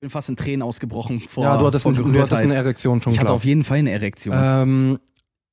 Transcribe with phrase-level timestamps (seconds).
[0.00, 3.02] bin fast in Tränen ausgebrochen vor, ja, du hattest, vor ein, du hattest eine Erektion
[3.02, 3.36] schon ich hatte klar.
[3.36, 4.34] auf jeden Fall eine Erektion.
[4.34, 4.98] ähm,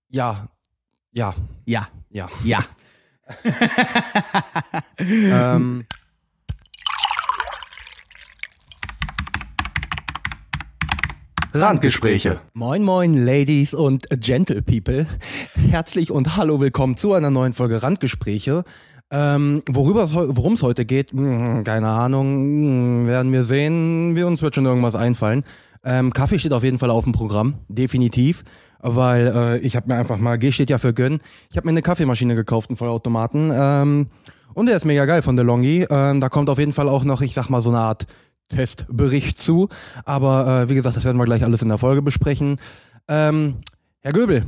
[0.09, 0.47] ja,
[1.12, 1.35] ja,
[1.66, 2.30] ja, ja.
[2.46, 2.64] ja.
[5.02, 5.86] ähm,
[11.54, 12.39] Randgespräche.
[12.54, 15.07] Moin, moin, Ladies und Gentle People.
[15.55, 18.64] Herzlich und hallo, willkommen zu einer neuen Folge Randgespräche.
[19.09, 24.15] Ähm, worum es heute geht, hm, keine Ahnung, hm, werden wir sehen.
[24.15, 25.43] Wir uns wird schon irgendwas einfallen.
[25.83, 28.43] Ähm, Kaffee steht auf jeden Fall auf dem Programm, definitiv,
[28.79, 31.71] weil äh, ich habe mir einfach mal, G steht ja für gönnen, ich habe mir
[31.71, 33.51] eine Kaffeemaschine gekauft, einen Vollautomaten.
[33.53, 34.07] Ähm,
[34.53, 35.87] und der ist mega geil von DeLonghi.
[35.89, 38.07] Ähm, da kommt auf jeden Fall auch noch, ich sag mal, so eine Art
[38.49, 39.70] Testbericht zu.
[40.03, 42.59] Aber äh, wie gesagt, das werden wir gleich alles in der Folge besprechen.
[43.07, 43.57] Ähm,
[44.07, 44.43] Herr Göbel,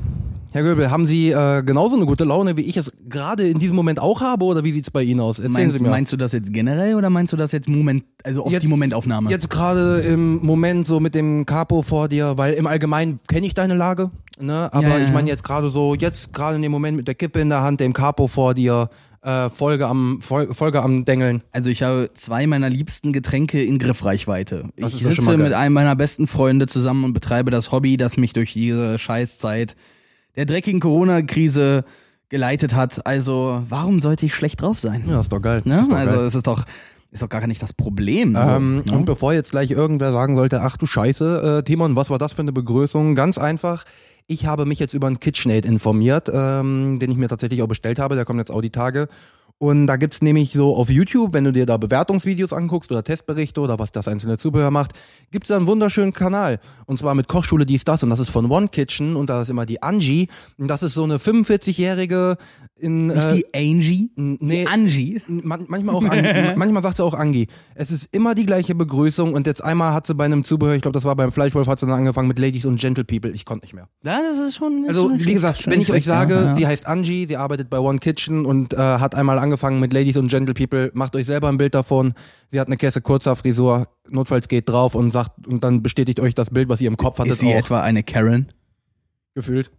[0.54, 3.76] Herr Göbel, haben Sie äh, genauso eine gute Laune, wie ich es gerade in diesem
[3.76, 5.38] Moment auch habe, oder wie sieht's bei Ihnen aus?
[5.38, 5.90] Erzählen Meinst, Sie mir.
[5.90, 8.70] meinst du das jetzt generell oder meinst du das jetzt Moment, also auf Jetzt- die
[8.70, 9.30] Momentaufnahme?
[9.30, 13.54] Jetzt gerade im Moment so mit dem Capo vor dir, weil im Allgemeinen kenne ich
[13.54, 14.70] deine Lage, ne?
[14.72, 15.34] Aber Ja, ja, ich meine ja.
[15.34, 17.92] jetzt gerade so, jetzt gerade in dem Moment mit der Kippe in der Hand, dem
[17.92, 18.90] Capo vor dir,
[19.22, 21.44] äh, Folge am Fol Folge am Dengeln.
[21.52, 24.70] Also ich habe zwei meiner liebsten Getränke in Griffreichweite.
[24.78, 28.34] Das ich sitze mit einem meiner besten Freunde zusammen und betreibe das Hobby, das mich
[28.34, 29.76] durch diese Scheißzeit
[30.36, 31.84] der dreckigen Corona-Krise
[32.30, 33.06] geleitet hat.
[33.06, 35.04] Also warum sollte ich schlecht drauf sein?
[35.10, 35.62] Ja, ist doch geil.
[35.66, 35.82] Ne?
[35.82, 36.26] Ist doch Also geil.
[36.26, 36.64] es ist doch,
[37.12, 38.36] ist doch gar nicht das Problem.
[38.36, 38.94] so, Ähm, ne?
[38.96, 42.32] Und bevor jetzt gleich irgendwer sagen sollte, ach du Scheiße, äh, Timon, was war das
[42.34, 43.16] für eine Begrüßung?
[43.16, 43.84] Ganz einfach.
[44.32, 47.98] Ich habe mich jetzt über einen KitchenAid informiert, ähm, den ich mir tatsächlich auch bestellt
[47.98, 48.14] habe.
[48.14, 49.10] Der kommt jetzt auch die Tage.
[49.58, 53.60] Und da gibt's nämlich so auf YouTube, wenn du dir da Bewertungsvideos anguckst oder Testberichte
[53.60, 54.94] oder was das einzelne Zubehör macht,
[55.32, 56.60] gibt's da einen wunderschönen Kanal.
[56.86, 58.04] Und zwar mit Kochschule dies, das.
[58.04, 60.30] Und das ist von One Kitchen und da ist immer die Angie.
[60.60, 62.38] Und das ist so eine 45-jährige
[62.80, 63.08] in...
[63.08, 65.22] nicht äh, die Angie, nee, die Angie.
[65.28, 67.48] Man, manchmal auch Angi, manchmal sagt sie auch Angi.
[67.76, 70.82] Es ist immer die gleiche Begrüßung und jetzt einmal hat sie bei einem Zubehör, ich
[70.82, 73.32] glaube, das war beim Fleischwolf, hat sie dann angefangen mit Ladies und Gentle People.
[73.32, 73.88] Ich konnte nicht mehr.
[74.04, 74.86] Ja, das ist schon.
[74.88, 76.56] Also schon wie gesagt, wenn ich euch sage, ja, ja.
[76.56, 80.18] sie heißt Angie, sie arbeitet bei One Kitchen und äh, hat einmal angefangen mit Ladies
[80.18, 82.14] und Gentle People, macht euch selber ein Bild davon.
[82.52, 86.34] Sie hat eine Kesse kurzer Frisur, notfalls geht drauf und sagt und dann bestätigt euch
[86.34, 88.52] das Bild, was ihr im Kopf hattet, ist sie auch etwa eine Karen?
[89.40, 89.72] gefühlt.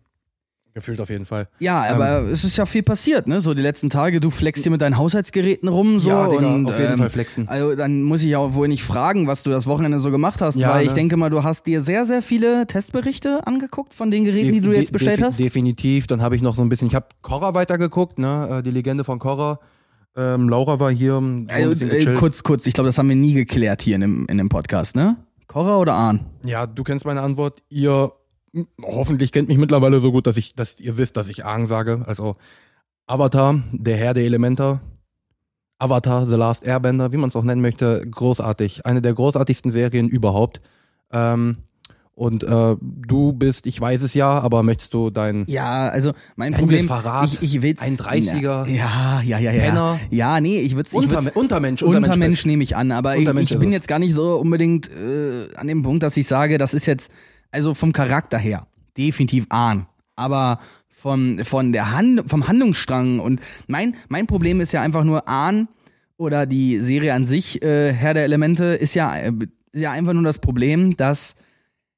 [0.72, 1.48] Gefühlt auf jeden Fall.
[1.58, 2.30] Ja, aber Ähm.
[2.32, 3.40] es ist ja viel passiert, ne?
[3.40, 6.66] So die letzten Tage, du flexst hier mit deinen Haushaltsgeräten rum, so ja, Digga, und
[6.66, 7.48] auf jeden ähm, Fall flexen.
[7.48, 10.54] Also dann muss ich auch wohl nicht fragen, was du das Wochenende so gemacht hast,
[10.56, 10.94] Ja, weil ich ne?
[10.94, 14.70] denke mal, du hast dir sehr, sehr viele Testberichte angeguckt von den Geräten, die du
[14.70, 15.38] De- jetzt bestellt defi- hast.
[15.40, 16.06] Definitiv.
[16.06, 19.02] Dann habe ich noch so ein bisschen, ich habe Korra weitergeguckt, ne, äh, die Legende
[19.04, 19.58] von Korra.
[20.16, 23.16] Ähm, Laura war hier, so ein Also, äh, kurz, kurz, ich glaube, das haben wir
[23.16, 25.16] nie geklärt hier in dem, in dem Podcast, ne?
[25.46, 26.26] Cora oder Ahn?
[26.44, 27.60] Ja, du kennst meine Antwort.
[27.70, 28.12] Ihr
[28.82, 32.02] hoffentlich kennt mich mittlerweile so gut, dass ich, dass ihr wisst, dass ich Aang sage.
[32.06, 32.36] Also
[33.06, 34.80] Avatar, der Herr der Elementar.
[35.78, 38.84] Avatar, The Last Airbender, wie man es auch nennen möchte, großartig.
[38.84, 40.60] Eine der großartigsten Serien überhaupt.
[41.10, 41.56] Ähm,
[42.20, 46.52] und äh, du bist, ich weiß es ja, aber möchtest du dein Ja, also mein
[46.52, 49.52] Problem, Verrat, ich, ich will's, ein 30er Ja, ja, ja, ja.
[49.52, 50.00] Penner.
[50.10, 53.52] Ja, nee, ich würd's, ich Unterme würd's Untermensch, Untermensch nehme ich an, aber ich, Untermensch
[53.52, 53.74] ich bin es.
[53.74, 57.10] jetzt gar nicht so unbedingt äh, an dem Punkt, dass ich sage, das ist jetzt,
[57.50, 58.66] also vom Charakter her,
[58.96, 59.86] definitiv Ahn.
[60.16, 65.28] Aber von, von der Hand, vom Handlungsstrang und mein, mein Problem ist ja einfach nur
[65.28, 65.68] Ahn
[66.16, 69.32] oder die Serie an sich, äh, Herr der Elemente, ist ja, äh,
[69.72, 71.34] ist ja einfach nur das Problem, dass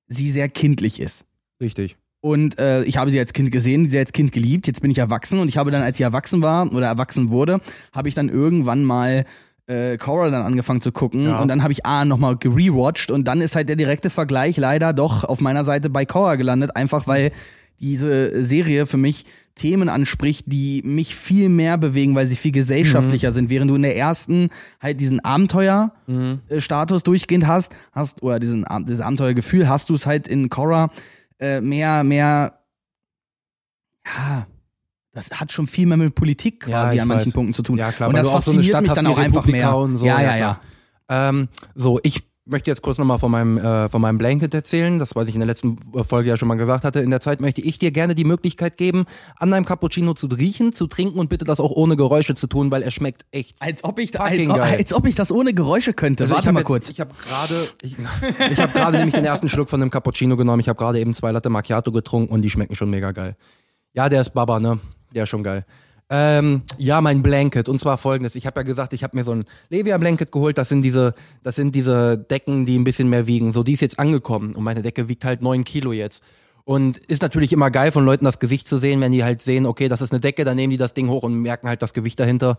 [0.06, 1.24] sie sehr kindlich ist.
[1.60, 1.96] Richtig.
[2.20, 4.68] Und äh, ich habe sie als Kind gesehen, sie als Kind geliebt.
[4.68, 7.60] Jetzt bin ich erwachsen und ich habe dann, als ich erwachsen war oder erwachsen wurde,
[7.92, 9.24] habe ich dann irgendwann mal
[9.66, 11.40] äh, Cora dann angefangen zu gucken Ja.
[11.40, 14.92] und dann habe ich A nochmal gerewatcht und dann ist halt der direkte Vergleich leider
[14.92, 17.32] doch auf meiner Seite bei Cora gelandet, einfach weil
[17.80, 19.24] diese Serie für mich
[19.54, 23.34] Themen anspricht, die mich viel mehr bewegen, weil sie viel gesellschaftlicher Mhm.
[23.34, 23.50] sind.
[23.50, 24.48] Während du in der ersten
[24.80, 30.48] halt diesen Abenteuer-Status durchgehend hast, hast oder diesen, dieses Abenteuergefühl, hast du es halt in
[30.48, 30.90] Cora
[31.38, 32.60] äh, mehr, mehr,
[34.06, 34.46] ja,
[35.12, 37.34] das hat schon viel mehr mit Politik Ja, quasi ich an manchen weiß.
[37.34, 37.78] Punkten zu tun.
[37.78, 39.46] Ja, klar, und das du auch so eine fasziniert Stadt mich hast dann auch einfach
[39.46, 39.76] mehr.
[39.76, 40.60] und so, ja, ja, ja, ja.
[41.28, 45.14] Ähm, so, ich möchte jetzt kurz nochmal von meinem, äh, von meinem Blanket erzählen, das,
[45.14, 47.00] was ich in der letzten Folge ja schon mal gesagt hatte.
[47.00, 49.04] In der Zeit möchte ich dir gerne die Möglichkeit geben,
[49.36, 52.70] an deinem Cappuccino zu riechen, zu trinken und bitte das auch ohne Geräusche zu tun,
[52.70, 53.54] weil er schmeckt echt.
[53.60, 56.24] Als ob ich, als, ob, als ob ich das ohne Geräusche könnte.
[56.24, 56.88] Also Warte hab mal jetzt, kurz.
[56.88, 57.96] Ich habe gerade, ich,
[58.50, 60.60] ich habe gerade nämlich den ersten Schluck von dem Cappuccino genommen.
[60.60, 63.36] Ich habe gerade eben zwei Latte Macchiato getrunken und die schmecken schon mega geil.
[63.92, 64.80] Ja, der ist Baba, ne?
[65.14, 65.64] Ist schon geil.
[66.10, 67.68] Ähm, ja, mein Blanket.
[67.68, 68.34] Und zwar folgendes.
[68.34, 70.58] Ich habe ja gesagt, ich habe mir so ein Levia-Blanket geholt.
[70.58, 73.52] Das sind diese, das sind diese Decken, die ein bisschen mehr wiegen.
[73.52, 74.54] So, die ist jetzt angekommen.
[74.54, 76.22] Und meine Decke wiegt halt neun Kilo jetzt.
[76.64, 79.66] Und ist natürlich immer geil von Leuten das Gesicht zu sehen, wenn die halt sehen,
[79.66, 81.92] okay, das ist eine Decke, dann nehmen die das Ding hoch und merken halt das
[81.92, 82.58] Gewicht dahinter.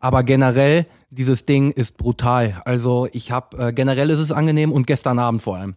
[0.00, 2.60] Aber generell, dieses Ding ist brutal.
[2.64, 5.76] Also ich habe, äh, generell ist es angenehm und gestern Abend vor allem.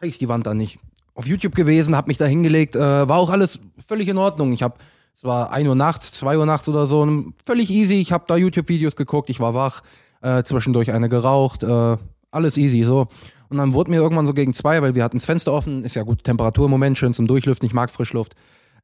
[0.00, 0.78] Scheiß die Wand da nicht.
[1.14, 4.52] Auf YouTube gewesen, habe mich da hingelegt, äh, war auch alles völlig in Ordnung.
[4.52, 4.76] Ich habe,
[5.20, 7.06] es war 1 Uhr nachts, 2 Uhr nachts oder so,
[7.44, 8.00] völlig easy.
[8.00, 9.82] Ich habe da YouTube-Videos geguckt, ich war wach,
[10.22, 11.98] äh, zwischendurch eine geraucht, äh,
[12.30, 13.08] alles easy so.
[13.50, 15.94] Und dann wurde mir irgendwann so gegen zwei, weil wir hatten das Fenster offen, ist
[15.94, 18.34] ja gut Temperatur im Moment, schön zum Durchlüften, ich mag Frischluft.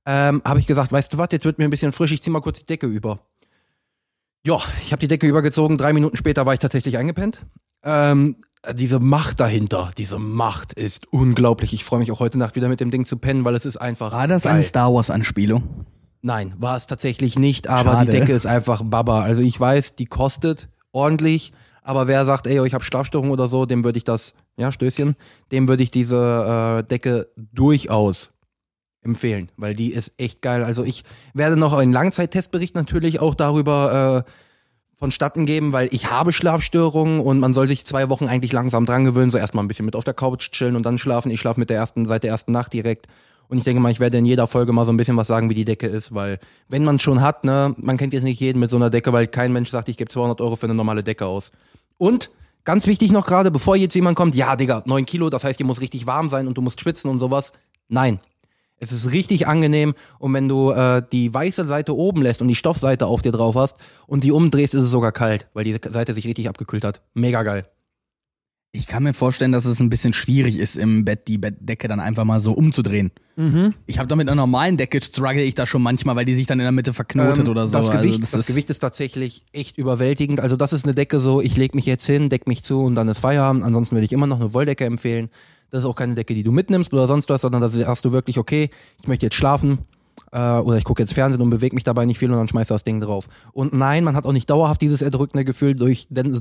[0.04, 2.28] Ähm, habe ich gesagt, weißt du was, jetzt wird mir ein bisschen frisch, ich zieh
[2.28, 3.20] mal kurz die Decke über.
[4.44, 7.46] Ja, ich habe die Decke übergezogen, drei Minuten später war ich tatsächlich eingepennt.
[7.82, 8.36] Ähm,
[8.74, 11.72] diese Macht dahinter, diese Macht ist unglaublich.
[11.72, 13.78] Ich freue mich auch heute Nacht wieder mit dem Ding zu pennen, weil es ist
[13.78, 14.12] einfach.
[14.12, 14.52] War das geil.
[14.52, 15.86] eine Star Wars-Anspielung?
[16.26, 18.10] Nein, war es tatsächlich nicht, aber Schade.
[18.10, 19.22] die Decke ist einfach Baba.
[19.22, 21.52] Also ich weiß, die kostet ordentlich,
[21.84, 25.14] aber wer sagt, ey, ich habe Schlafstörungen oder so, dem würde ich das, ja, Stößchen,
[25.52, 28.32] dem würde ich diese äh, Decke durchaus
[29.02, 30.64] empfehlen, weil die ist echt geil.
[30.64, 34.30] Also ich werde noch einen Langzeittestbericht natürlich auch darüber äh,
[34.98, 39.04] vonstatten geben, weil ich habe Schlafstörungen und man soll sich zwei Wochen eigentlich langsam dran
[39.04, 41.30] gewöhnen, so erstmal ein bisschen mit auf der Couch chillen und dann schlafen.
[41.30, 43.06] Ich schlafe mit der ersten, seit der ersten Nacht direkt.
[43.48, 45.50] Und ich denke mal, ich werde in jeder Folge mal so ein bisschen was sagen,
[45.50, 46.38] wie die Decke ist, weil
[46.68, 49.26] wenn man schon hat, ne, man kennt jetzt nicht jeden mit so einer Decke, weil
[49.26, 51.52] kein Mensch sagt, ich gebe 200 Euro für eine normale Decke aus.
[51.98, 52.30] Und
[52.64, 55.64] ganz wichtig noch gerade, bevor jetzt jemand kommt, ja, Digga, 9 Kilo, das heißt, die
[55.64, 57.52] muss richtig warm sein und du musst schwitzen und sowas.
[57.88, 58.20] Nein.
[58.78, 62.54] Es ist richtig angenehm und wenn du äh, die weiße Seite oben lässt und die
[62.54, 66.12] Stoffseite auf dir drauf hast und die umdrehst, ist es sogar kalt, weil die Seite
[66.12, 67.00] sich richtig abgekühlt hat.
[67.14, 67.64] Mega geil.
[68.72, 71.98] Ich kann mir vorstellen, dass es ein bisschen schwierig ist, im Bett die Bettdecke dann
[71.98, 73.10] einfach mal so umzudrehen.
[73.36, 73.72] Mhm.
[73.86, 76.46] Ich habe da mit einer normalen Decke struggle ich da schon manchmal, weil die sich
[76.46, 77.72] dann in der Mitte verknotet Ähm, oder so.
[77.72, 80.40] Das, Also Gewicht, das das ist- Gewicht ist tatsächlich echt überwältigend.
[80.40, 82.94] Also das ist eine Decke so, ich leg mich jetzt hin, deck mich zu und
[82.96, 83.62] dann ist Feierabend.
[83.64, 85.30] Ansonsten würde ich immer noch eine Wolldecke empfehlen.
[85.70, 88.12] Das ist auch keine Decke, die du mitnimmst oder sonst was, sondern da hast du
[88.12, 88.68] wirklich, okay,
[89.00, 89.78] ich möchte jetzt schlafen
[90.32, 92.70] äh, oder ich gucke jetzt Fernsehen und bewege mich dabei nicht viel und dann schmeißt
[92.70, 93.28] du das Ding drauf.
[93.52, 96.40] Und nein, man hat auch nicht dauerhaft dieses erdrückende Gefühl, durch, denn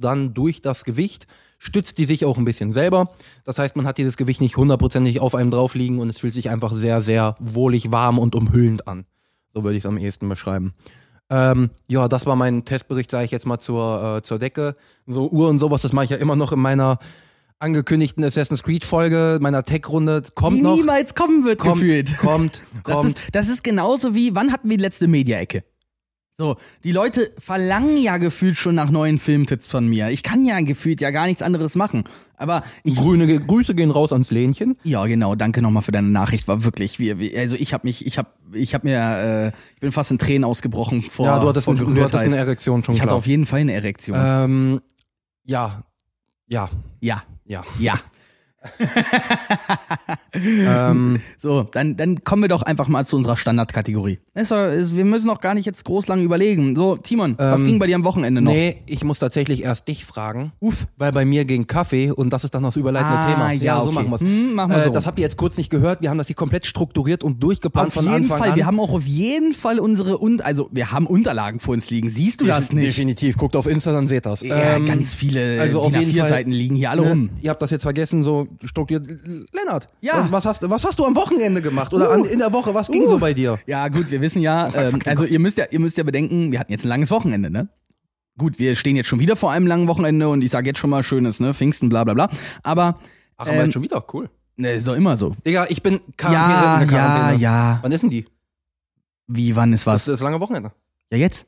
[0.00, 1.26] dann durch das Gewicht
[1.62, 3.12] stützt die sich auch ein bisschen selber.
[3.44, 6.34] Das heißt, man hat dieses Gewicht nicht hundertprozentig auf einem drauf liegen und es fühlt
[6.34, 9.04] sich einfach sehr, sehr wohlig, warm und umhüllend an.
[9.54, 10.74] So würde ich es am ehesten beschreiben.
[11.30, 14.74] Ähm, ja, das war mein Testbericht, sage ich jetzt mal zur, äh, zur Decke.
[15.06, 16.98] So Uhr und sowas, das mache ich ja immer noch in meiner
[17.60, 20.24] angekündigten Assassin's Creed Folge, meiner Tech-Runde.
[20.34, 20.74] Kommt die noch.
[20.74, 22.18] niemals kommen wird, kommt, gefühlt.
[22.18, 23.18] kommt, Das kommt.
[23.18, 25.62] ist, das ist genauso wie, wann hatten wir die letzte Media-Ecke?
[26.38, 30.08] So, die Leute verlangen ja gefühlt schon nach neuen Filmtipps von mir.
[30.10, 32.04] Ich kann ja gefühlt ja gar nichts anderes machen.
[32.36, 32.96] Aber ich.
[32.96, 34.76] Grüne Ge- Grüße gehen raus ans Lähnchen.
[34.82, 35.34] Ja, genau.
[35.34, 36.48] Danke nochmal für deine Nachricht.
[36.48, 39.80] War wirklich, wie, wie also ich habe mich, ich habe, ich habe mir, äh, ich
[39.80, 41.26] bin fast in Tränen ausgebrochen vor.
[41.26, 43.18] ja, du hattest, vor ein, du hattest eine Erektion schon Ich hatte klar.
[43.18, 44.18] auf jeden Fall eine Erektion.
[44.20, 44.80] ähm,
[45.44, 45.84] ja,
[46.48, 46.70] ja,
[47.00, 47.62] ja, ja.
[47.78, 47.94] ja.
[50.34, 54.18] Ähm, So, dann, dann kommen wir doch einfach mal zu unserer Standardkategorie.
[54.34, 56.76] Es es- Wir müssen auch gar nicht jetzt groß lang überlegen.
[56.76, 58.52] So, Timon, was Ähm, ging bei dir am Wochenende noch?
[58.52, 60.52] nee, ich muss tatsächlich erst dich fragen.
[60.60, 60.86] Uff.
[60.96, 63.52] Weil bei mir ging Kaffee und das ist dann das überleitende Ah, Thema.
[63.52, 63.94] ja, so okay.
[63.94, 64.20] machen wir's.
[64.20, 64.90] Hm, machen wir äh, so.
[64.92, 66.00] Das habt ihr jetzt kurz nicht gehört.
[66.02, 68.50] Wir haben das hier komplett strukturiert und durchgeplant Auf von jeden Anfang Fall.
[68.50, 68.56] an.
[68.56, 72.08] Wir haben auch auf jeden Fall unsere und also wir haben Unterlagen vor uns liegen.
[72.10, 72.86] Siehst du das nicht?
[72.86, 73.36] Definitiv.
[73.36, 74.42] Guckt auf Insta, dann seht das.
[74.42, 77.30] Ja, Ähm, ganz viele also auf jeden Fall, A4-Seiten liegen hier alle ne, rum.
[77.40, 79.06] Ihr habt das jetzt vergessen, so strukturiert.
[79.52, 80.18] Lennart, Ja.
[80.18, 81.92] was, was, hast, was hast du am Wochenende gemacht?
[81.94, 82.12] Oder Uh.
[82.14, 82.74] an, in der Woche?
[82.74, 83.08] Was ging Uh.
[83.08, 83.58] so bei dir?
[83.66, 86.52] Ja, gut, wir wissen ja, ähm, fucking also ihr müsst ja, ihr müsst ja bedenken,
[86.52, 87.68] wir hatten jetzt ein langes Wochenende, ne?
[88.38, 90.90] Gut, wir stehen jetzt schon wieder vor einem langen Wochenende und ich sage jetzt schon
[90.90, 91.52] mal schönes, ne?
[91.54, 92.30] Pfingsten, bla bla bla.
[92.62, 92.98] Aber
[93.36, 94.04] Ach, haben wir Ähm, jetzt schon wieder?
[94.12, 94.30] Cool.
[94.56, 95.34] ne, ist doch immer so.
[95.46, 97.40] Digga, ich bin Quarantäne, ja, in der ja, Quarantäne.
[97.42, 97.78] ja.
[97.82, 98.26] Wann ist denn die?
[99.26, 100.06] Wie, wann ist Was?
[100.06, 100.12] was?
[100.14, 100.72] Das lange Wochenende.
[101.10, 101.46] Ja, jetzt?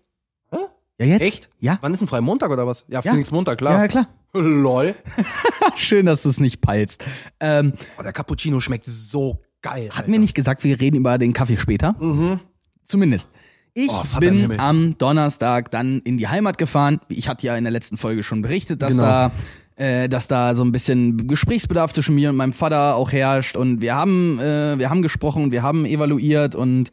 [0.98, 1.22] Ja, jetzt?
[1.22, 1.50] Echt?
[1.60, 1.78] Ja.
[1.80, 2.84] Wann ist ein Freimontag oder was?
[2.88, 3.12] Ja, Ja.
[3.12, 3.80] Pfingstmontag, Ja, klar.
[3.82, 4.08] ja, klar.
[4.34, 4.94] Lol.
[5.76, 7.04] Schön, dass du es nicht peilst.
[7.40, 9.88] Ähm, Oh, der Cappuccino schmeckt so geil.
[9.92, 11.94] hatten wir nicht gesagt, wir reden über den Kaffee später?
[12.00, 12.38] Mhm.
[12.84, 13.28] Zumindest.
[13.74, 17.00] Ich Oh, bin am Donnerstag dann in die Heimat gefahren.
[17.08, 19.02] Ich hatte ja in der letzten Folge schon berichtet, dass Genau.
[19.02, 19.32] da
[19.76, 23.80] äh, dass da so ein bisschen Gesprächsbedarf zwischen mir und meinem Vater auch herrscht und
[23.80, 26.92] wir haben äh, wir haben gesprochen, wir haben evaluiert und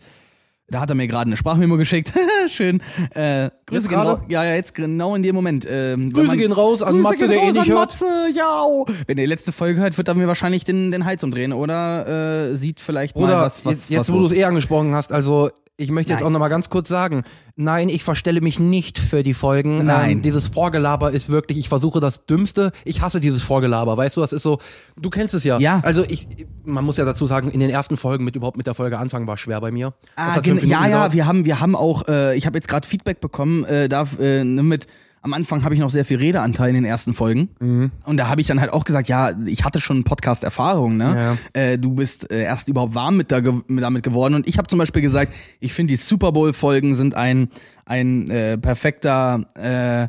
[0.72, 2.14] da hat er mir gerade eine Sprachmemo geschickt.
[2.48, 2.82] Schön.
[3.14, 4.20] Äh, Grüße Jetzt gehen raus.
[4.30, 5.68] Ja, ja, jetzt genau in dem Moment.
[5.70, 7.90] Ähm, Grüße man- gehen raus an Grüße Matze, der eh nicht hört.
[7.90, 8.66] Matze, ja.
[9.06, 12.52] Wenn ihr die letzte Folge hört, wird er mir wahrscheinlich den, den Hals umdrehen oder
[12.52, 14.96] äh, sieht vielleicht Bruder, mal was, was jetzt, jetzt was wo du es eh angesprochen
[14.96, 15.50] hast, also
[15.82, 16.28] ich möchte jetzt Nein.
[16.28, 17.24] auch nochmal ganz kurz sagen,
[17.56, 19.86] nein, ich verstelle mich nicht für die Folgen.
[19.86, 20.10] Nein.
[20.12, 22.72] Ähm, dieses Vorgelaber ist wirklich, ich versuche das Dümmste.
[22.86, 24.60] Ich hasse dieses Vorgelaber, weißt du, das ist so,
[25.00, 25.60] du kennst es ja.
[25.60, 25.80] Ja.
[25.84, 26.28] Also ich,
[26.64, 29.28] man muss ja dazu sagen, in den ersten Folgen mit überhaupt mit der Folge anfangen
[29.28, 29.94] war schwer bei mir.
[30.16, 33.20] Ah, gen- ja, ja, wir haben, wir haben auch, äh, ich habe jetzt gerade Feedback
[33.20, 34.88] bekommen, äh, da, äh, ne, mit,
[35.24, 37.50] am Anfang habe ich noch sehr viel Redeanteil in den ersten Folgen.
[37.60, 37.92] Mhm.
[38.06, 41.38] Und da habe ich dann halt auch gesagt, ja, ich hatte schon Podcast-Erfahrung, ne?
[41.54, 41.62] Ja.
[41.62, 44.34] Äh, du bist äh, erst überhaupt warm mit, da, damit geworden.
[44.34, 47.50] Und ich habe zum Beispiel gesagt, ich finde die Super Bowl-Folgen sind ein,
[47.86, 50.08] ein äh, perfekter, äh,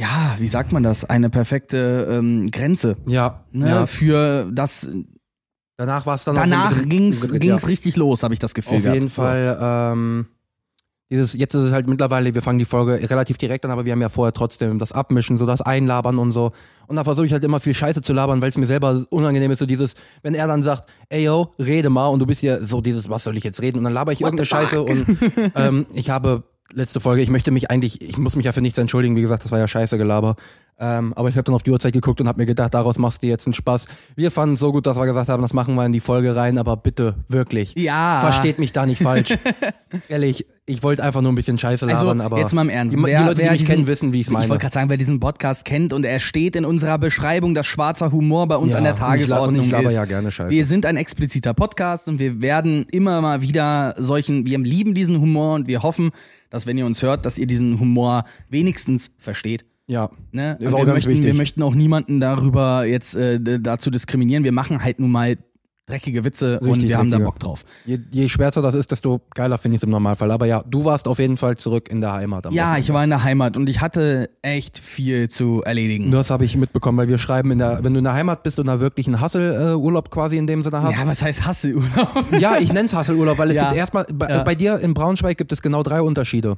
[0.00, 1.04] ja, wie sagt man das?
[1.04, 2.96] Eine perfekte ähm, Grenze.
[3.06, 3.86] Ja, Ne, ja.
[3.86, 4.88] für das
[5.76, 7.68] Danach war es dann so danach bisschen ging's ging's ja.
[7.68, 8.94] richtig los, habe ich das Gefühl Auf gehabt.
[8.96, 9.58] jeden Fall.
[9.60, 10.26] Ähm,
[11.10, 13.92] dieses, jetzt ist es halt mittlerweile, wir fangen die Folge relativ direkt an, aber wir
[13.92, 16.52] haben ja vorher trotzdem das Abmischen, so das Einlabern und so.
[16.86, 19.50] Und da versuche ich halt immer viel Scheiße zu labern, weil es mir selber unangenehm
[19.50, 22.60] ist, so dieses, wenn er dann sagt, ey yo, rede mal und du bist ja
[22.60, 23.78] so dieses, was soll ich jetzt reden?
[23.78, 25.18] Und dann laber ich What irgendeine Scheiße und
[25.54, 28.78] ähm, ich habe letzte Folge, ich möchte mich eigentlich, ich muss mich ja für nichts
[28.78, 30.36] entschuldigen, wie gesagt, das war ja scheiße Gelaber.
[30.80, 33.24] Ähm, aber ich habe dann auf die Uhrzeit geguckt und habe mir gedacht, daraus machst
[33.24, 33.86] du jetzt einen Spaß.
[34.14, 36.36] Wir fanden es so gut, dass wir gesagt haben, das machen wir in die Folge
[36.36, 37.74] rein, aber bitte, wirklich.
[37.74, 38.20] Ja.
[38.20, 39.36] Versteht mich da nicht falsch.
[40.08, 42.94] Ehrlich, ich wollte einfach nur ein bisschen Scheiße Also labern, aber jetzt mal im Ernst.
[42.94, 44.48] die, die Wer- Leute, die mich diesen- kennen, wissen, wie ich es Ich meine.
[44.50, 48.12] wollte gerade sagen, wer diesen Podcast kennt und er steht in unserer Beschreibung, dass schwarzer
[48.12, 49.94] Humor bei uns Ja, an der ich Tagesordnung ich laber ist.
[49.94, 50.50] ja gerne Scheiße.
[50.50, 55.20] Wir sind ein expliziter Podcast und wir werden immer mal wieder solchen, wir lieben diesen
[55.20, 56.10] Humor und wir hoffen,
[56.50, 59.64] dass wenn ihr uns hört, dass ihr diesen Humor wenigstens versteht.
[59.86, 60.10] ja.
[60.32, 60.56] Ne?
[60.60, 61.26] Ist auch wir, ganz möchten, wichtig.
[61.26, 64.44] wir möchten auch niemanden darüber jetzt äh, dazu diskriminieren.
[64.44, 65.38] Wir machen halt nun mal
[65.88, 67.30] dreckige Witze und Richtig wir haben da dreckige.
[67.32, 67.64] Bock drauf.
[67.86, 70.30] Je, je schwärzer das ist, desto geiler finde ich es im Normalfall.
[70.30, 72.46] Aber ja, du warst auf jeden Fall zurück in der Heimat.
[72.46, 72.80] Am Ja, Wochenende.
[72.82, 76.10] ich war in der Heimat und ich hatte echt viel zu erledigen.
[76.10, 78.58] Das habe ich mitbekommen, weil wir schreiben, in der, wenn du in der Heimat bist
[78.58, 80.98] und da wirklich einen Hasselurlaub quasi in dem Sinne hast.
[80.98, 82.26] Ja, was heißt Hasselurlaub?
[82.38, 83.64] Ja, ich nenn's Hasselurlaub, weil es Ja.
[83.68, 84.42] gibt erstmal, bei, Ja.
[84.42, 86.56] bei dir in Braunschweig gibt es genau drei Unterschiede.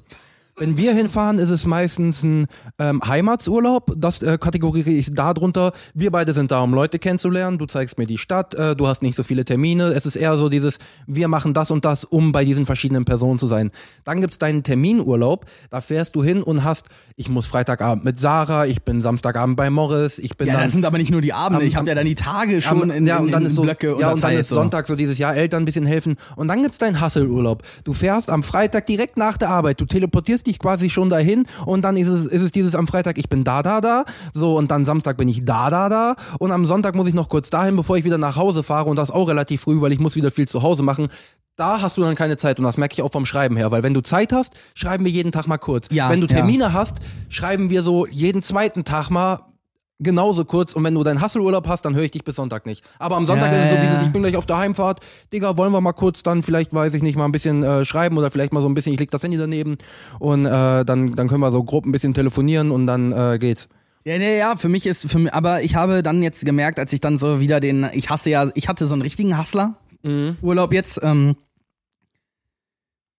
[0.57, 2.47] Wenn wir hinfahren, ist es meistens ein
[2.79, 3.93] ähm, Heimatsurlaub.
[3.97, 5.73] Das äh, kategoriere ich darunter.
[5.95, 7.57] Wir beide sind da, um Leute kennenzulernen.
[7.59, 9.93] Du zeigst mir die Stadt, äh, du hast nicht so viele Termine.
[9.95, 13.39] Es ist eher so dieses, wir machen das und das, um bei diesen verschiedenen Personen
[13.39, 13.71] zu sein.
[14.05, 15.47] Dann gibt's deinen Terminurlaub.
[15.71, 19.71] Da fährst du hin und hast, ich muss Freitagabend mit Sarah, ich bin Samstagabend bei
[19.71, 21.63] Morris, ich bin Ja, dann das sind aber nicht nur die Abende.
[21.63, 23.49] Am- ich habe ja dann die Tage schon am- in, ja, in, und dann in
[23.49, 24.57] ist so, Blöcke ja, und dann ist so.
[24.57, 27.63] Sonntag so dieses Jahr Eltern ein bisschen helfen und dann gibt's deinen Hasselurlaub.
[27.85, 31.83] Du fährst am Freitag direkt nach der Arbeit, du teleportierst dich quasi schon dahin und
[31.83, 34.05] dann ist es, ist es dieses am Freitag, ich bin da, da, da,
[34.35, 37.29] so und dann Samstag bin ich da, da, da und am Sonntag muss ich noch
[37.29, 39.99] kurz dahin, bevor ich wieder nach Hause fahre und das auch relativ früh, weil ich
[39.99, 41.09] muss wieder viel zu Hause machen.
[41.57, 43.83] Da hast du dann keine Zeit und das merke ich auch vom Schreiben her, weil
[43.83, 45.89] wenn du Zeit hast, schreiben wir jeden Tag mal kurz.
[45.91, 46.37] Ja, wenn du ja.
[46.37, 46.97] Termine hast,
[47.29, 49.50] schreiben wir so jeden zweiten Tag mal
[50.01, 52.85] genauso kurz und wenn du deinen Hasselurlaub hast, dann höre ich dich bis Sonntag nicht.
[52.99, 55.01] Aber am Sonntag Ja, ist es so ja, dieses, ich bin gleich auf der Heimfahrt,
[55.33, 58.19] Digga, wollen wir mal kurz dann vielleicht, weiß ich nicht, mal ein bisschen äh, schreiben
[58.19, 59.79] oder vielleicht mal so ein bisschen, ich leg das Handy daneben
[60.19, 63.69] und äh, dann, dann können wir so grob ein bisschen telefonieren und dann äh, geht's.
[64.05, 66.93] Ja, ja, ja, für mich ist, für mich, aber ich habe dann jetzt gemerkt, als
[66.93, 69.77] ich dann so wieder den, ich hasse ja, ich hatte so einen richtigen Hustler
[70.41, 70.99] Urlaub jetzt.
[71.03, 71.37] Ähm,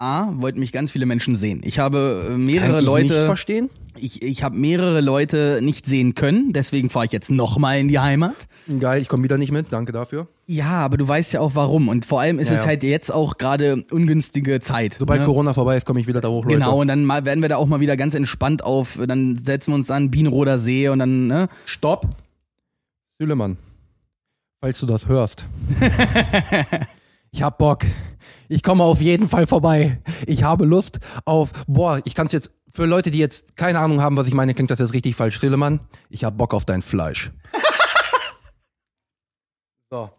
[0.02, 1.62] A, wollten mich ganz viele Menschen sehen.
[1.64, 3.14] Ich habe äh, mehrere Kann ich Leute.
[3.14, 3.70] nicht verstehen?
[3.98, 8.00] Ich, ich habe mehrere Leute nicht sehen können, deswegen fahre ich jetzt nochmal in die
[8.00, 8.48] Heimat.
[8.80, 10.28] Geil, ich komme wieder nicht mit, danke dafür.
[10.48, 11.88] Ja, aber du weißt ja auch warum.
[11.88, 12.68] Und vor allem ist Ja, es ja.
[12.68, 14.96] halt jetzt auch gerade ungünstige Zeit.
[14.96, 15.26] Sobald ne?
[15.26, 16.56] Corona vorbei ist, komme ich wieder da hoch, Leute.
[16.58, 19.72] Genau, und dann mal, werden wir da auch mal wieder ganz entspannt auf, dann setzen
[19.72, 21.48] wir uns an Bienenroder See und dann, ne?
[21.66, 22.08] Stopp.
[23.20, 23.58] Sülemann,
[24.62, 25.46] falls du das hörst.
[27.32, 27.86] ich hab Bock.
[28.50, 30.02] Ich komme auf jeden Fall vorbei.
[30.28, 34.02] Ich habe Lust auf, boah, ich kann es jetzt, für Leute, die jetzt keine Ahnung
[34.02, 35.40] haben, was ich meine, klingt das jetzt richtig falsch.
[35.40, 37.32] Sülemann, ich hab Bock auf dein Fleisch.
[39.90, 40.10] so.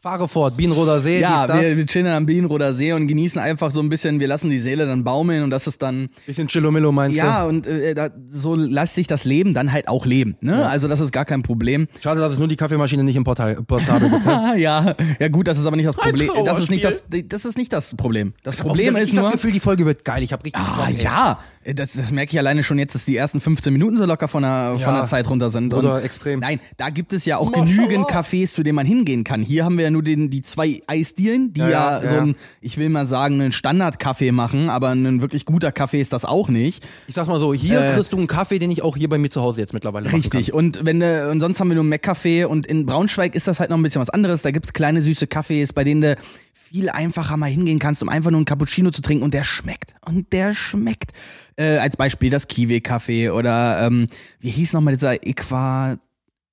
[0.00, 3.80] Fahre fort, Bienenroder See, Ja, wir, wir chillen am Bienenroder See und genießen einfach so
[3.80, 7.16] ein bisschen, wir lassen die Seele dann baumeln und das ist dann, Bisschen Chillomillo meinst
[7.18, 10.52] ja, und äh, da, so lässt sich das Leben dann halt auch leben, ne?
[10.52, 10.66] Ja.
[10.68, 11.88] Also das ist gar kein Problem.
[11.94, 12.02] du?
[12.02, 14.26] Schade, dass es nur die Kaffeemaschine nicht im Portal, Portabel gibt.
[14.26, 14.32] ne?
[14.32, 16.30] Ah, ja, ja gut, das ist aber nicht das Problem.
[16.44, 18.34] Das ist nicht das, das ist nicht das Problem.
[18.42, 20.22] Das Ich Problem ist richtig nur, das Gefühl, die Folge wird geil.
[20.22, 21.38] Ich hab richtig Ah, Bock, ja,
[21.74, 24.42] das, das merke ich alleine schon jetzt, dass die ersten 15 Minuten so locker von
[24.42, 24.96] der, von Ja.
[25.00, 25.74] der Zeit runter sind.
[25.74, 26.40] Oder Und extrem.
[26.40, 27.66] Nein, da gibt es ja auch Mashallah.
[27.66, 29.42] genügend Cafés, zu denen man hingehen kann.
[29.42, 32.22] Hier haben wir ja nur den, die zwei Eisdielen, die Ja, ja, so ja.
[32.22, 36.24] ein, ich will mal sagen, einen Standard-Kaffee machen, aber ein wirklich guter Kaffee ist das
[36.24, 36.86] auch nicht.
[37.08, 39.18] Ich sag's mal so, hier Äh, kriegst du einen Kaffee, den ich auch hier bei
[39.18, 40.52] mir zu Hause jetzt mittlerweile machen Richtig.
[40.52, 43.70] Und wenn du, und sonst haben wir nur Mac-Café und in Braunschweig ist das halt
[43.70, 44.42] noch ein bisschen was anderes.
[44.42, 46.16] Da gibt's kleine süße Cafés, bei denen du
[46.52, 49.94] viel einfacher mal hingehen kannst, um einfach nur einen Cappuccino zu trinken und der schmeckt.
[50.04, 51.12] Und der schmeckt.
[51.58, 54.08] Äh, als Beispiel das Kiwi-Café oder ähm,
[54.40, 55.96] wie hieß nochmal dieser Equa,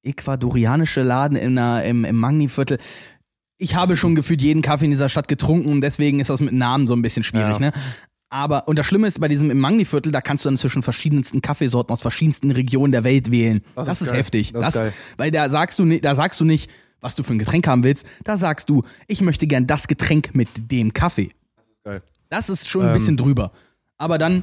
[0.04, 2.78] ecuadorianische Laden in der, im, im Magni-Viertel.
[3.58, 6.54] Ich habe schon gefühlt jeden Kaffee in dieser Stadt getrunken und deswegen ist das mit
[6.54, 7.60] Namen so ein bisschen schwierig, Ja.
[7.60, 7.74] ne?
[8.30, 11.42] Aber, und das Schlimme ist, bei diesem im Magni-Viertel, da kannst du dann zwischen verschiedensten
[11.42, 13.62] Kaffeesorten aus verschiedensten Regionen der Welt wählen.
[13.76, 14.54] Das Das, ist ist, heftig.
[14.54, 14.94] Das ist geil.
[15.18, 17.84] Weil da sagst du nicht, da sagst du nicht, was du für ein Getränk haben
[17.84, 18.08] willst.
[18.24, 21.30] Da sagst du, ich möchte gern das Getränk mit dem Kaffee.
[21.84, 22.02] Geil.
[22.30, 22.94] Das ist schon ein Ähm.
[22.94, 23.52] bisschen drüber.
[24.00, 24.42] Aber dann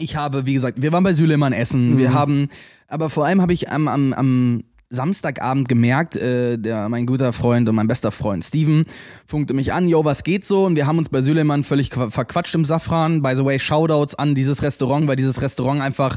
[0.00, 1.98] ich habe, wie gesagt, wir waren bei Süleyman essen.
[1.98, 2.48] Wir haben,
[2.88, 7.68] aber vor allem habe ich am, am, am Samstagabend gemerkt, äh, der, mein guter Freund
[7.68, 8.84] und mein bester Freund Steven
[9.24, 10.64] funkte mich an, yo, was geht so?
[10.66, 13.22] Und wir haben uns bei Süleyman völlig qua- verquatscht im Safran.
[13.22, 16.16] By the way, Shoutouts an dieses Restaurant, weil dieses Restaurant einfach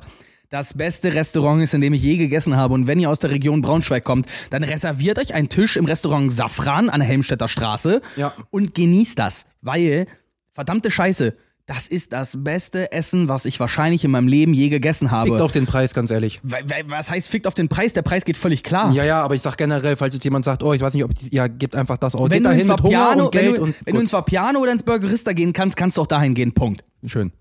[0.50, 2.74] das beste Restaurant ist, in dem ich je gegessen habe.
[2.74, 6.32] Und wenn ihr aus der Region Braunschweig kommt, dann reserviert euch einen Tisch im Restaurant
[6.32, 8.34] Safran an der Helmstedter Straße Ja.
[8.52, 10.06] und genießt das, weil,
[10.54, 15.12] verdammte Scheiße, das ist das beste Essen, was ich wahrscheinlich in meinem Leben je gegessen
[15.12, 15.30] habe.
[15.30, 16.42] Fickt auf den Preis, ganz ehrlich.
[16.44, 17.94] Was heißt fickt auf den Preis?
[17.94, 18.92] Der Preis geht völlig klar.
[18.92, 21.16] Ja, ja, aber ich sag generell, falls jetzt jemand sagt, oh, ich weiß nicht, ob
[21.16, 22.30] die, ja, gebt einfach das aus.
[22.30, 23.92] wenn Geht du, dahin ins mit Hunger Vapiano, und Geld wenn, du, und wenn du
[23.92, 24.02] gut.
[24.02, 26.54] ins Vapiano oder ins Burgerista gehen kannst, kannst du auch dahin gehen.
[26.54, 26.84] Punkt.
[27.06, 27.32] schön.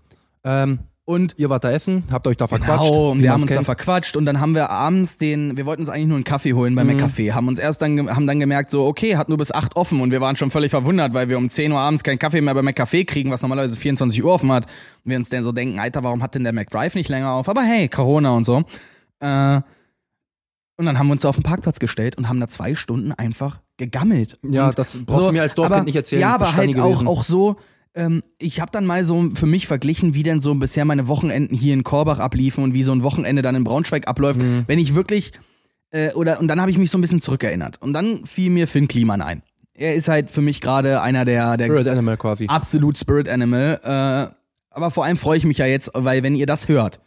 [0.45, 2.89] Ähm, Und ihr wart da essen, habt euch da verquatscht.
[2.89, 3.65] Genau, und wie wir haben uns da kennt.
[3.65, 6.73] verquatscht und dann haben wir abends den, wir wollten uns eigentlich nur einen Kaffee holen
[6.73, 6.77] Mhm.
[6.77, 9.75] bei McCafé, haben uns erst dann, haben dann gemerkt, so, okay, hat nur bis 8
[9.75, 12.39] offen und wir waren schon völlig verwundert, weil wir um 10 Uhr abends keinen Kaffee
[12.39, 14.65] mehr bei McCafé kriegen, was normalerweise 24 Uhr offen hat.
[15.03, 17.49] Und wir uns dann so denken, Alter, warum hat denn der McDrive nicht länger auf?
[17.49, 18.63] Aber hey, Corona und so.
[19.19, 19.59] Äh,
[20.77, 23.11] und dann haben wir uns da auf den Parkplatz gestellt und haben da zwei Stunden
[23.11, 24.39] einfach gegammelt.
[24.49, 26.21] Ja, und das brauchst du mir als Dorfkind aber, nicht erzählen.
[26.21, 27.57] Ja, aber halt auch, auch so,
[27.95, 31.55] ähm, ich habe dann mal so für mich verglichen, wie denn so bisher meine Wochenenden
[31.55, 34.63] hier in Korbach abliefen und wie so ein Wochenende dann in Braunschweig abläuft, Mhm.
[34.67, 35.31] wenn ich wirklich,
[35.91, 37.81] äh, oder, und dann habe ich mich so ein bisschen zurückerinnert.
[37.81, 39.43] Und dann fiel mir Finn Kliman ein.
[39.75, 42.45] Er ist halt für mich gerade einer der, der Spirit Animal quasi.
[42.47, 43.79] absolut Spirit Animal.
[43.83, 44.33] Äh,
[44.69, 46.99] aber vor allem freue ich mich ja jetzt, weil wenn ihr das hört,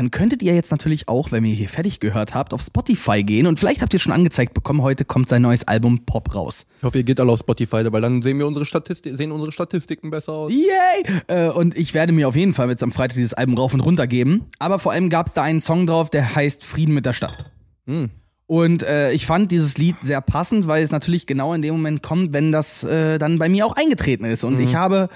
[0.00, 3.46] dann könntet ihr jetzt natürlich auch, wenn ihr hier fertig gehört habt, auf Spotify gehen
[3.46, 6.64] und vielleicht habt ihr schon angezeigt bekommen, heute kommt sein neues Album Pop raus.
[6.78, 9.52] Ich hoffe, ihr geht alle auf Spotify, weil dann sehen wir unsere Statistik, sehen unsere
[9.52, 10.54] Statistiken besser aus.
[10.54, 11.20] Yay!
[11.26, 13.80] Äh, und ich werde mir auf jeden Fall jetzt am Freitag dieses Album rauf und
[13.80, 14.46] runter geben.
[14.58, 17.52] Aber vor allem gab es da einen Song drauf, der heißt Frieden mit der Stadt.
[17.86, 18.08] Hm.
[18.46, 22.02] Und äh, ich fand dieses Lied sehr passend, weil es natürlich genau in dem Moment
[22.02, 24.44] kommt, wenn das äh, dann bei mir auch eingetreten ist.
[24.44, 25.10] Und ich habe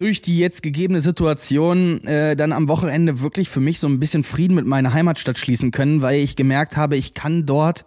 [0.00, 4.24] durch die jetzt gegebene Situation äh, dann am Wochenende wirklich für mich so ein bisschen
[4.24, 7.84] Frieden mit meiner Heimatstadt schließen können, weil ich gemerkt habe, ich kann dort,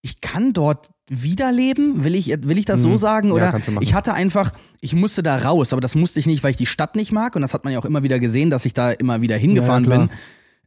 [0.00, 2.96] ich kann dort wiederleben, will ich, will ich das so Mhm.
[2.96, 3.28] sagen?
[3.28, 3.84] Ja, Oder kannst du machen.
[3.84, 6.64] ich hatte einfach, ich musste da raus, aber das musste ich nicht, weil ich die
[6.66, 8.90] Stadt nicht mag und das hat man ja auch immer wieder gesehen, dass ich da
[8.90, 10.10] immer wieder hingefahren Ja, ja, bin.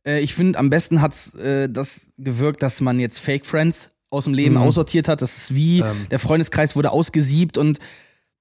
[0.06, 4.25] Äh, ich finde, am besten hat's äh, das gewirkt, dass man jetzt Fake Friends aus
[4.25, 4.62] dem Leben Mhm.
[4.62, 5.24] aussortiert hat.
[5.24, 6.06] Das ist wie, Ähm.
[6.12, 7.80] der Freundeskreis wurde ausgesiebt und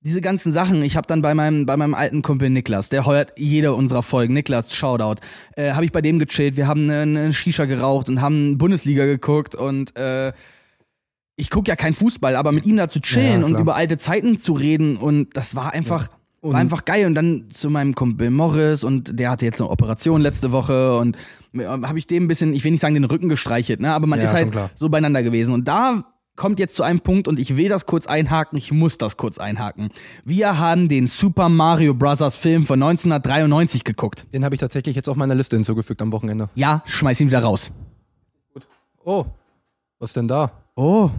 [0.07, 3.33] diese ganzen Sachen, ich habe dann bei meinem, bei meinem alten Kumpel Niklas, der heuert
[3.37, 5.21] jede unserer Folgen, Niklas, Shoutout,
[5.57, 9.05] äh, habe ich bei dem gechillt, wir haben eine, eine Shisha geraucht und haben Bundesliga
[9.05, 10.33] geguckt und äh,
[11.37, 13.99] ich gucke ja kein Fußball, aber mit ihm da zu chillen Ja, und über alte
[13.99, 16.09] Zeiten zu reden und das war einfach,
[16.41, 17.07] Und- war einfach geil.
[17.07, 21.17] Und dann zu meinem Kumpel Morris und der hatte jetzt eine Operation letzte Woche und
[21.59, 24.19] habe ich dem ein bisschen, ich will nicht sagen den Rücken gestreichelt, ne, aber man
[24.19, 24.71] Ja, ist halt klar.
[24.75, 25.53] so beieinander gewesen.
[25.53, 26.05] Und da
[26.37, 29.39] kommt jetzt zu einem Punkt und ich will das kurz einhaken, ich muss das kurz
[29.39, 29.91] einhaken.
[30.25, 32.37] Wir haben den Super Mario Bros.
[32.37, 34.27] Film von 1993 geguckt.
[34.33, 36.49] Den habe ich tatsächlich jetzt auf meiner Liste hinzugefügt am Wochenende.
[36.55, 37.71] Ja, schmeiß ihn wieder raus.
[39.05, 39.25] Oh,
[39.99, 40.51] was denn da?
[40.75, 41.11] Oh.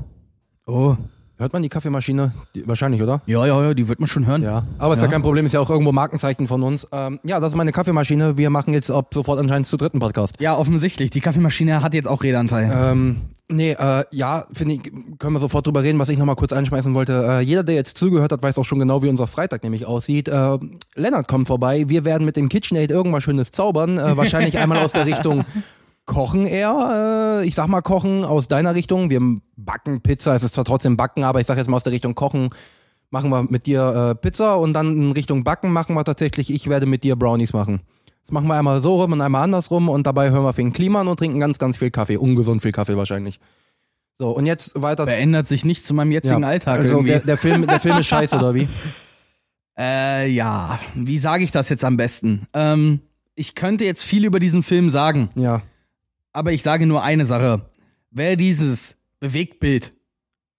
[0.66, 0.96] Oh.
[1.40, 2.34] Hört man die Kaffeemaschine?
[2.56, 3.22] Die, wahrscheinlich, oder?
[3.28, 4.42] Ja, ja, ja, die wird man schon hören.
[4.42, 5.06] Ja, aber ist ja.
[5.06, 5.12] Ja.
[5.12, 6.88] kein Problem, ist ja auch irgendwo Markenzeichen von uns.
[6.92, 8.38] Ähm, ja, das ist meine Kaffeemaschine.
[8.38, 10.34] Wir machen jetzt ab sofort anscheinend zu dritten Podcast.
[10.40, 11.12] Ja, offensichtlich.
[11.12, 12.72] Die Kaffeemaschine hat jetzt auch Redeanteil.
[12.76, 13.22] Ähm,
[13.52, 16.96] nee, äh, ja, finde ich, können wir sofort drüber reden, was ich nochmal kurz einschmeißen
[16.96, 17.24] wollte.
[17.30, 20.28] Äh, jeder, der jetzt zugehört hat, weiß auch schon genau, wie unser Freitag nämlich aussieht.
[20.28, 20.58] Äh,
[20.96, 21.88] Lennart kommt vorbei.
[21.88, 24.00] Wir werden mit dem KitchenAid irgendwas Schönes zaubern.
[24.00, 25.46] Äh, wahrscheinlich einmal aus der Richtung
[26.08, 27.42] Kochen eher.
[27.44, 29.12] Äh, ich sag mal Kochen aus deiner Richtung.
[29.12, 29.22] Wir
[29.56, 30.34] backen Pizza.
[30.34, 32.50] Es ist zwar trotzdem Backen, aber ich sag jetzt mal aus der Richtung Kochen.
[33.12, 36.68] Machen wir mit dir äh, Pizza und dann in Richtung Backen machen wir tatsächlich, ich
[36.68, 37.82] werde mit dir Brownies machen.
[38.26, 41.08] Das machen wir einmal so rum und einmal andersrum und dabei hören wir Fing Kliman
[41.08, 42.18] und trinken ganz, ganz viel Kaffee.
[42.18, 43.40] Ungesund viel Kaffee wahrscheinlich.
[44.20, 45.06] So, und jetzt weiter.
[45.06, 47.12] Verändert sich nicht zu meinem jetzigen Alltag also irgendwie.
[47.12, 48.68] der, der, Film, der Film ist scheiße, oder wie?
[49.80, 50.80] Äh, ja.
[50.96, 52.48] Wie sage ich das jetzt am besten?
[52.54, 53.02] Ähm,
[53.36, 55.62] ich könnte jetzt viel über diesen Film sagen, Ja.
[56.38, 57.70] Aber ich sage nur eine Sache.
[58.12, 59.94] Wer dieses Bewegtbild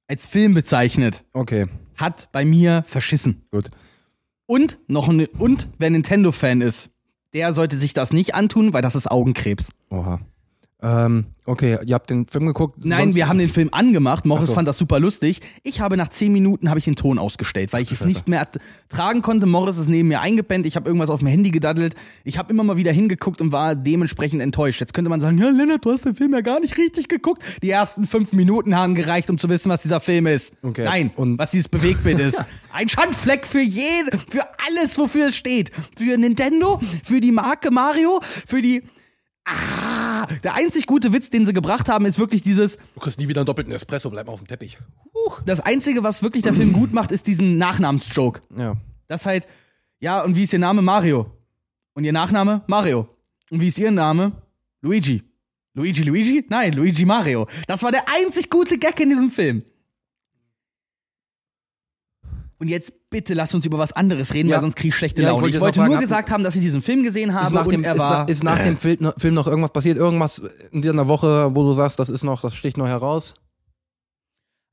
[0.08, 3.46] als Film bezeichnet, Okay, hat bei mir verschissen.
[3.50, 3.70] gut.
[4.46, 6.90] Und noch ne, und wer Nintendo-Fan ist,
[7.34, 9.70] der sollte sich das nicht antun, weil das ist Augenkrebs.
[9.90, 10.20] Oha.
[10.80, 12.84] Ähm, okay, ihr habt den Film geguckt?
[12.84, 14.24] Nein, wir haben den Film angemacht.
[14.24, 14.54] Morris so.
[14.54, 15.40] fand das super lustig.
[15.64, 18.06] Ich habe nach zehn Minuten habe ich den Ton ausgestellt, weil ich es Scheiße.
[18.08, 18.46] nicht mehr
[18.88, 19.46] tragen konnte.
[19.46, 20.66] Morris ist neben mir eingepennt.
[20.66, 21.96] Ich habe irgendwas auf dem Handy gedaddelt.
[22.22, 24.80] Ich habe immer mal wieder hingeguckt und war dementsprechend enttäuscht.
[24.80, 27.42] Jetzt könnte man sagen, ja, Lennart, du hast den Film ja gar nicht richtig geguckt.
[27.60, 30.52] Die ersten fünf Minuten haben gereicht, um zu wissen, was dieser Film ist.
[30.62, 30.84] Okay.
[30.84, 32.44] Nein, Und- was dieses Bewegtbild ist.
[32.72, 35.72] Ein Schandfleck für jeden, für alles, wofür es steht.
[35.96, 38.84] Für Nintendo, für die Marke Mario, für die
[39.50, 43.28] Ah, der einzig gute Witz, den sie gebracht haben, ist wirklich dieses, Du kriegst nie
[43.28, 44.78] wieder einen doppelten Espresso, bleib mal auf dem Teppich.
[45.46, 48.42] das Einzige, was wirklich der Film gut macht, ist diesen Nachnamensjoke.
[48.56, 48.76] Ja.
[49.06, 49.46] Das halt,
[50.00, 50.82] ja, und wie ist Ihr Name?
[50.82, 51.30] Mario.
[51.94, 52.62] Und ihr Nachname?
[52.66, 53.08] Mario.
[53.50, 54.32] Und wie ist ihr Name?
[54.82, 55.24] Luigi.
[55.74, 56.44] Luigi Luigi?
[56.48, 57.48] Nein, Luigi Mario.
[57.66, 59.62] Das war der einzig gute Gag in diesem Film.
[62.60, 64.56] Und jetzt bitte lasst uns über was anderes reden, Ja.
[64.56, 65.42] weil sonst kriege ich schlechte Ja, ich Laune.
[65.42, 67.52] wollte ich jetzt wollte fragen, nur gesagt haben, dass ich diesen Film gesehen habe Ist
[67.52, 68.28] nach, und dem, er ist, war.
[68.28, 68.98] ist nach dem Film,
[69.34, 69.96] noch irgendwas passiert?
[69.96, 70.42] Irgendwas
[70.72, 73.34] in dieser Woche, wo du sagst, das ist noch, das sticht noch heraus?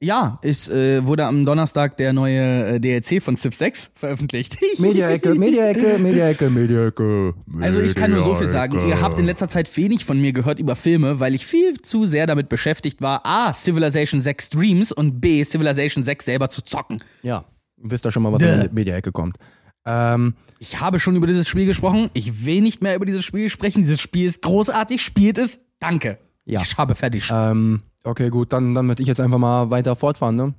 [0.02, 4.58] ja, es äh, wurde am Donnerstag der neue äh, DLC von Civ 6 veröffentlicht.
[4.78, 7.34] Media-Ecke, Media-Ecke, Media-Ecke, Media-Ecke.
[7.62, 8.88] Also ich kann nur so viel sagen.
[8.88, 12.06] Ihr habt in letzter Zeit wenig von mir gehört über Filme, weil ich viel zu
[12.06, 16.98] sehr damit beschäftigt war, A, Civilization 6 Streams und B, Civilization 6 selber zu zocken.
[17.24, 17.46] Ja,
[17.90, 19.38] wisst ihr schon mal, was in der Media-Ecke kommt.
[19.86, 22.10] Ähm, Ich habe schon über dieses Spiel gesprochen.
[22.14, 23.84] Ich will nicht mehr über dieses Spiel sprechen.
[23.84, 25.02] Dieses Spiel ist großartig.
[25.04, 25.60] Spielt es.
[25.80, 26.18] Danke.
[26.46, 26.62] Ja.
[26.62, 27.30] Ich habe fertig.
[27.32, 30.54] ähm, okay, gut, dann, dann würde ich jetzt einfach mal weiter fortfahren, ne?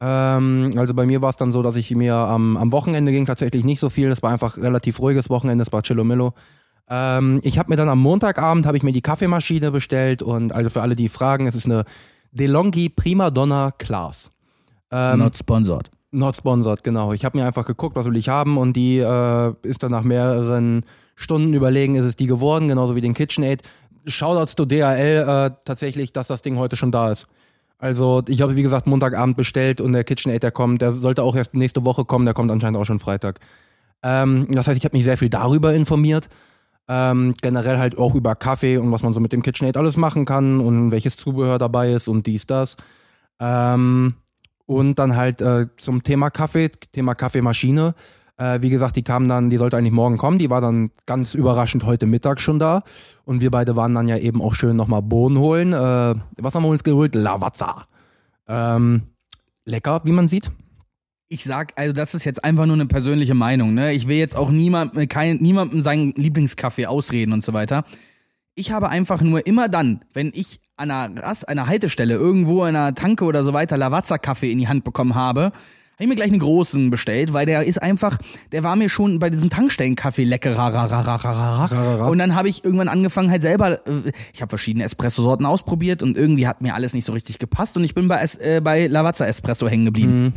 [0.00, 3.26] Ähm, also bei mir war es dann so, dass ich mir am, am Wochenende ging
[3.26, 4.08] tatsächlich nicht so viel.
[4.08, 6.34] Das war einfach relativ ruhiges Wochenende, es war Chillomillo.
[6.88, 10.70] Ähm, ich habe mir dann am Montagabend habe ich mir die Kaffeemaschine bestellt und also
[10.70, 11.84] für alle, die fragen, es ist eine
[12.32, 14.30] DeLonghi Prima Donna Class.
[14.92, 15.90] Ähm, Not sponsored.
[16.10, 17.12] Not sponsored, genau.
[17.12, 20.04] Ich habe mir einfach geguckt, was will ich haben und die äh, ist dann nach
[20.04, 20.84] mehreren
[21.16, 23.62] Stunden überlegen, ist es die geworden, genauso wie den KitchenAid.
[24.06, 27.26] Shoutouts to DHL äh, tatsächlich, dass das Ding heute schon da ist.
[27.78, 31.36] Also ich habe wie gesagt Montagabend bestellt und der KitchenAid, der kommt, der sollte auch
[31.36, 33.40] erst nächste Woche kommen, der kommt anscheinend auch schon Freitag.
[34.02, 36.28] Ähm, das heißt, ich habe mich sehr viel darüber informiert.
[36.88, 40.24] Ähm, generell halt auch über Kaffee und was man so mit dem KitchenAid alles machen
[40.24, 42.76] kann und welches Zubehör dabei ist und dies, das.
[43.38, 44.14] Ähm,
[44.68, 47.94] und dann halt äh, zum Thema Kaffee, Thema Kaffeemaschine.
[48.36, 50.38] Äh, wie gesagt, die kam dann, die sollte eigentlich morgen kommen.
[50.38, 52.82] Die war dann ganz überraschend heute Mittag schon da.
[53.24, 55.72] Und wir beide waren dann ja eben auch schön nochmal Bohnen holen.
[55.72, 57.14] Äh, was haben wir uns geholt?
[57.14, 57.86] Lavazza.
[58.46, 59.04] Ähm,
[59.64, 60.50] lecker, wie man sieht.
[61.28, 63.94] Ich sag, also das ist jetzt einfach nur eine persönliche Meinung, ne?
[63.94, 67.84] Ich will jetzt auch niemand, kein, niemandem seinen Lieblingskaffee ausreden und so weiter.
[68.54, 72.76] Ich habe einfach nur immer dann, wenn ich an einer, Rast, einer Haltestelle irgendwo in
[72.76, 75.52] einer Tanke oder so weiter Lavazza-Kaffee in die Hand bekommen habe,
[75.98, 78.18] habe ich mir gleich einen großen bestellt, weil der ist einfach,
[78.52, 80.56] der war mir schon bei diesem Tankstellenkaffee leckerer.
[82.08, 86.16] Und dann habe ich irgendwann angefangen halt selber, äh, ich habe verschiedene Espresso-Sorten ausprobiert und
[86.16, 89.26] irgendwie hat mir alles nicht so richtig gepasst und ich bin bei, äh, bei Lavazza
[89.26, 90.22] Espresso hängen geblieben.
[90.22, 90.32] Mhm.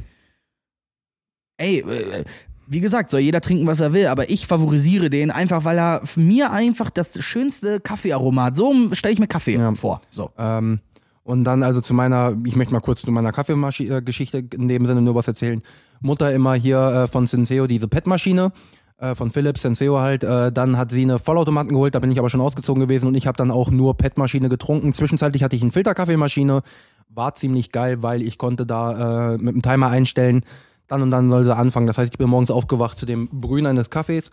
[1.58, 2.24] Ey, äh,
[2.72, 6.02] wie gesagt, soll jeder trinken, was er will, aber ich favorisiere den einfach, weil er
[6.16, 8.56] mir einfach das schönste Kaffeearoma hat.
[8.56, 9.74] So stelle ich mir Kaffee Ja.
[9.76, 10.00] vor.
[10.10, 10.32] So.
[10.38, 10.80] Ähm,
[11.26, 15.02] und dann also zu meiner, ich möchte mal kurz zu meiner Kaffeegeschichte in dem Sinne
[15.02, 15.62] nur was erzählen.
[16.00, 18.54] Mutter immer hier äh, von Senseo diese PET-Maschine,
[19.00, 20.24] äh, von Philips, Senseo halt.
[20.24, 23.16] Äh, dann hat sie eine Vollautomaten geholt, da bin ich aber schon ausgezogen gewesen und
[23.16, 24.94] ich habe dann auch nur PET-Maschine getrunken.
[24.94, 26.62] Zwischenzeitlich hatte ich eine Filterkaffeemaschine,
[27.10, 30.44] war ziemlich geil, weil ich konnte da äh, mit dem Timer einstellen,
[30.92, 31.88] dann und dann soll sie anfangen.
[31.88, 34.30] Das heißt, ich bin morgens aufgewacht zu dem Brühen eines Kaffees.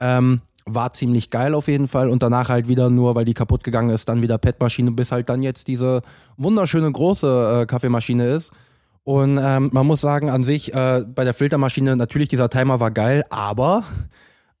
[0.00, 3.64] Ähm, war ziemlich geil auf jeden Fall und danach halt wieder nur, weil die kaputt
[3.64, 6.02] gegangen ist, dann wieder PET-Maschine, bis halt dann jetzt diese
[6.36, 8.52] wunderschöne große äh, Kaffeemaschine ist.
[9.02, 12.90] Und ähm, man muss sagen, an sich äh, bei der Filtermaschine, natürlich dieser Timer war
[12.90, 13.84] geil, aber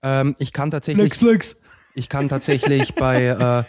[0.02, 1.56] ähm, ich kann tatsächlich, Flex.
[1.94, 3.64] ich kann tatsächlich bei äh,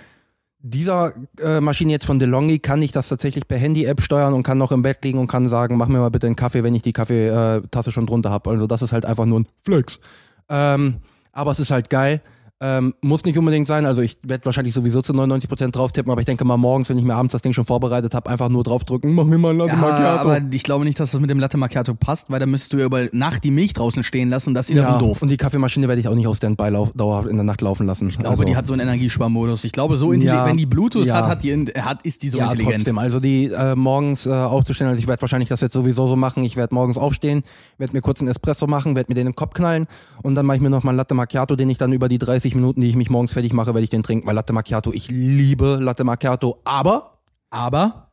[0.62, 4.58] dieser äh, Maschine jetzt von DeLonghi kann ich das tatsächlich per Handy-App steuern und kann
[4.58, 6.82] noch im Bett liegen und kann sagen, mach mir mal bitte einen Kaffee, wenn ich
[6.82, 8.50] die Kaffeetasse schon drunter habe.
[8.50, 10.02] Also das ist halt einfach nur ein Flex.
[10.50, 10.98] Ähm,
[11.32, 12.22] aber es ist halt geil.
[12.62, 13.86] Ähm, muss nicht unbedingt sein.
[13.86, 16.98] Also ich werde wahrscheinlich sowieso zu 99% drauf tippen, aber ich denke mal morgens, wenn
[16.98, 19.58] ich mir abends das Ding schon vorbereitet habe, einfach nur draufdrücken, mach mir mal ein
[19.60, 20.30] Latte Ja, Macchiato.
[20.30, 22.78] aber ich glaube nicht, dass das mit dem Latte Macchiato passt, weil da müsstest du
[22.80, 25.22] ja über Nacht die Milch draußen stehen lassen und das ist wiederum ja, doof.
[25.22, 28.10] und die Kaffeemaschine werde ich auch nicht auf Standby dauerhaft in der Nacht laufen lassen.
[28.10, 29.64] Ich glaube, die hat so einen Energiesparmodus.
[29.64, 31.16] Ich glaube, so intelligent, Ja, wenn die Bluetooth ja.
[31.16, 32.76] hat, hat die, hat, ist die so ja, intelligent.
[32.80, 32.98] trotzdem.
[32.98, 36.44] Also die äh, morgens äh, aufzustellen, also ich werde wahrscheinlich das jetzt sowieso so machen.
[36.44, 37.44] Ich werde morgens aufstehen,
[37.78, 39.88] werde mir kurz einen Espresso machen, werde mir den in den Kopf knallen
[40.24, 42.18] und dann mache ich mir noch mal einen Latte Macchiato, den ich dann über die
[42.18, 44.28] 30 Minuten, die ich mich morgens fertig mache, werde ich den trinken.
[44.28, 46.60] Weil Latte Macchiato, ich liebe Latte Macchiato.
[46.64, 48.12] Aber Aber,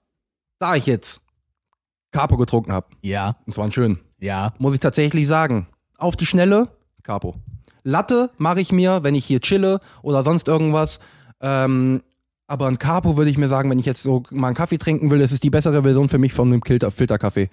[0.59, 1.21] da ich jetzt
[2.13, 4.55] Capo getrunken habe, ja, und zwar ein schön, ja.
[4.59, 5.67] muss ich tatsächlich sagen,
[5.99, 6.69] auf die Schnelle,
[7.03, 7.35] Capo.
[7.83, 10.99] Latte mache ich mir, wenn ich hier chille oder sonst irgendwas.
[11.41, 12.03] Ähm,
[12.49, 15.11] aber ein Capo würde ich mir sagen, wenn ich jetzt so mal einen Kaffee trinken
[15.11, 17.49] will, das ist die bessere Version für mich von einem Filter Filterkaffee.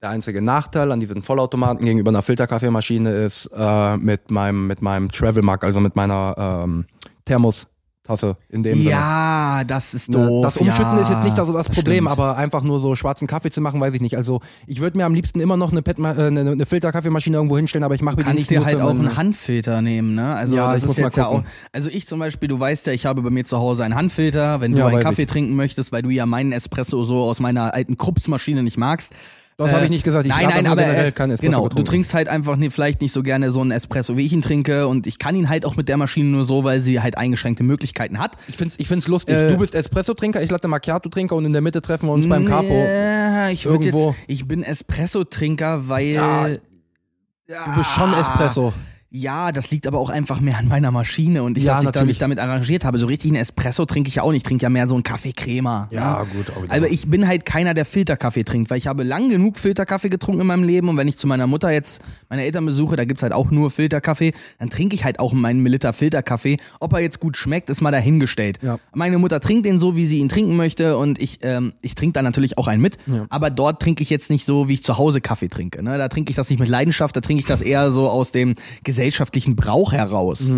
[0.00, 5.10] Der einzige Nachteil an diesen Vollautomaten gegenüber einer Filterkaffeemaschine ist äh, mit meinem mit meinem
[5.10, 6.84] Travel Mug, also mit meiner ähm,
[7.24, 8.90] Thermostasse in dem Sinne.
[8.90, 10.44] Ja, das ist Ne, doof.
[10.44, 12.10] Das Umschütten ja, ist jetzt nicht so das Problem, stimmt.
[12.10, 14.16] aber einfach nur so schwarzen Kaffee zu machen, weiß ich nicht.
[14.16, 17.56] Also ich würde mir am liebsten immer noch eine, Pet äh, eine, eine Filterkaffeemaschine irgendwo
[17.56, 19.16] hinstellen, aber ich mache Du mir die kannst nicht dir nur halt für auch einen
[19.16, 20.32] Handfilter nehmen, ne?
[20.36, 21.42] Also Ja, das ich ist jetzt ja auch.
[21.72, 24.60] Also ich zum Beispiel, du weißt ja, ich habe bei mir zu Hause einen Handfilter,
[24.60, 25.28] wenn du Ja, einen Kaffee ich.
[25.28, 29.12] trinken möchtest, weil du ja meinen Espresso so aus meiner alten Kruppsmaschine nicht magst.
[29.60, 30.24] Das habe ich nicht gesagt.
[30.24, 31.90] Ich nein, nein, aber generell äh, keinen Espresso genau, du getrunken.
[31.90, 34.86] trinkst halt einfach ne, vielleicht nicht so gerne so einen Espresso, wie ich ihn trinke
[34.86, 37.64] und ich kann ihn halt auch mit der Maschine nur so, weil sie halt eingeschränkte
[37.64, 38.36] Möglichkeiten hat.
[38.46, 39.36] Ich find's, ich find's lustig.
[39.36, 42.44] Äh, du bist Espresso-Trinker, ich Latte Macchiato-Trinker und in der Mitte treffen wir uns beim
[42.44, 42.72] Capo.
[42.72, 44.10] Ja, ich Irgendwo.
[44.10, 48.72] jetzt, ich bin Espresso-Trinker, weil Ja, Du bist schon Ah.
[49.10, 51.90] Ja, das liegt aber auch einfach mehr an meiner Maschine und ich, Ja, dass ich
[51.92, 52.98] da mich damit arrangiert habe.
[52.98, 54.42] So richtig einen Espresso trinke ich ja auch nicht.
[54.42, 55.88] Ich trinke ja mehr so einen Kaffee-Crema.
[55.90, 56.70] Ja, gut, auch.
[56.70, 60.42] Aber ich bin halt keiner, der Filterkaffee trinkt, weil ich habe lang genug Filterkaffee getrunken
[60.42, 63.22] in meinem Leben und wenn ich zu meiner Mutter jetzt meine Eltern besuche, da gibt's
[63.22, 66.56] halt auch nur Filterkaffee, dann trinke ich halt auch meinen Milliliter Filterkaffee.
[66.80, 68.58] Ob er jetzt gut schmeckt, ist mal dahingestellt.
[68.62, 68.78] Ja.
[68.94, 72.14] Meine Mutter trinkt den so, wie sie ihn trinken möchte und ich, ähm, ich trinke
[72.14, 74.98] da natürlich auch einen mit, aber dort trinke ich jetzt nicht so, wie ich zu
[74.98, 75.82] Hause Kaffee trinke.
[75.82, 75.98] Ne?
[75.98, 78.54] Da trinke ich das nicht mit Leidenschaft, da trinke ich das eher so aus dem
[78.84, 80.50] gesellschaftlichen Brauch heraus.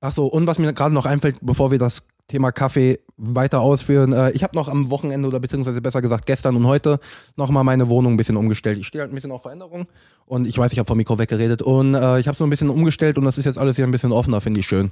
[0.00, 4.12] Ach so, und was mir gerade noch einfällt, bevor wir das Thema Kaffee weiter ausführen,
[4.12, 6.98] äh, ich habe noch am Wochenende oder beziehungsweise besser gesagt gestern und heute
[7.36, 8.78] nochmal meine Wohnung ein bisschen umgestellt.
[8.78, 9.86] Ich stehe halt ein bisschen auf Veränderung
[10.26, 12.70] und ich weiß, ich habe vom Mikro weggeredet und äh, ich habe so ein bisschen
[12.70, 14.90] umgestellt und das ist jetzt alles hier ein bisschen offener, finde ich schön.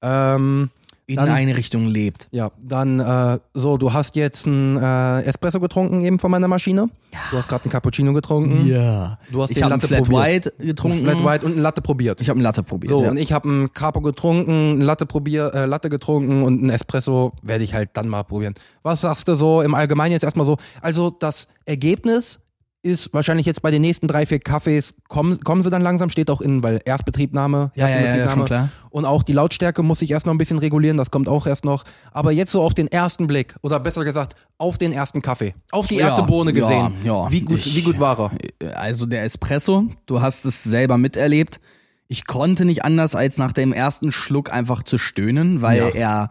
[0.00, 0.70] Ähm,
[1.06, 2.28] In Dann- eine Richtung lebt.
[2.30, 6.88] ja, dann äh, so, du hast jetzt einen äh, Espresso getrunken eben von meiner Maschine.
[7.30, 8.66] Du hast gerade einen Cappuccino getrunken.
[8.66, 9.18] Ja.
[9.30, 10.22] Du hast Ich den habe einen Latte Flat probiert.
[10.24, 11.00] White getrunken.
[11.00, 12.20] Flat White und einen Latte probiert.
[12.20, 12.90] Ich habe einen Latte probiert.
[12.92, 13.10] So, ja.
[13.10, 17.32] und ich habe einen Capo getrunken, einen Latte, probier, äh, Latte getrunken und einen Espresso
[17.42, 18.54] werde ich halt dann mal probieren.
[18.82, 20.56] Was sagst du so im Allgemeinen jetzt erstmal so?
[20.80, 22.38] Also das Ergebnis
[22.84, 26.28] ist wahrscheinlich jetzt bei den nächsten drei, vier Kaffees, kommen, kommen sie dann langsam, steht
[26.30, 28.38] auch in, weil Erstbetriebnahme, Ja, ja, ja, ja, Erstbetriebnahme.
[28.40, 28.68] schon klar.
[28.90, 31.64] Und auch die Lautstärke muss ich erst noch ein bisschen regulieren, das kommt auch erst
[31.64, 31.84] noch.
[32.10, 35.86] Aber jetzt so auf den ersten Blick, oder besser gesagt, auf den ersten Kaffee, auf
[35.86, 36.94] die Ja, erste Bohne gesehen.
[37.04, 37.32] ja, ja.
[37.32, 38.78] Wie, gut, Ich- wie gut war er?
[38.80, 41.60] Also der Espresso, du hast es selber miterlebt.
[42.08, 45.88] Ich konnte nicht anders, als nach dem ersten Schluck einfach zu stöhnen, weil Ja.
[45.88, 46.30] er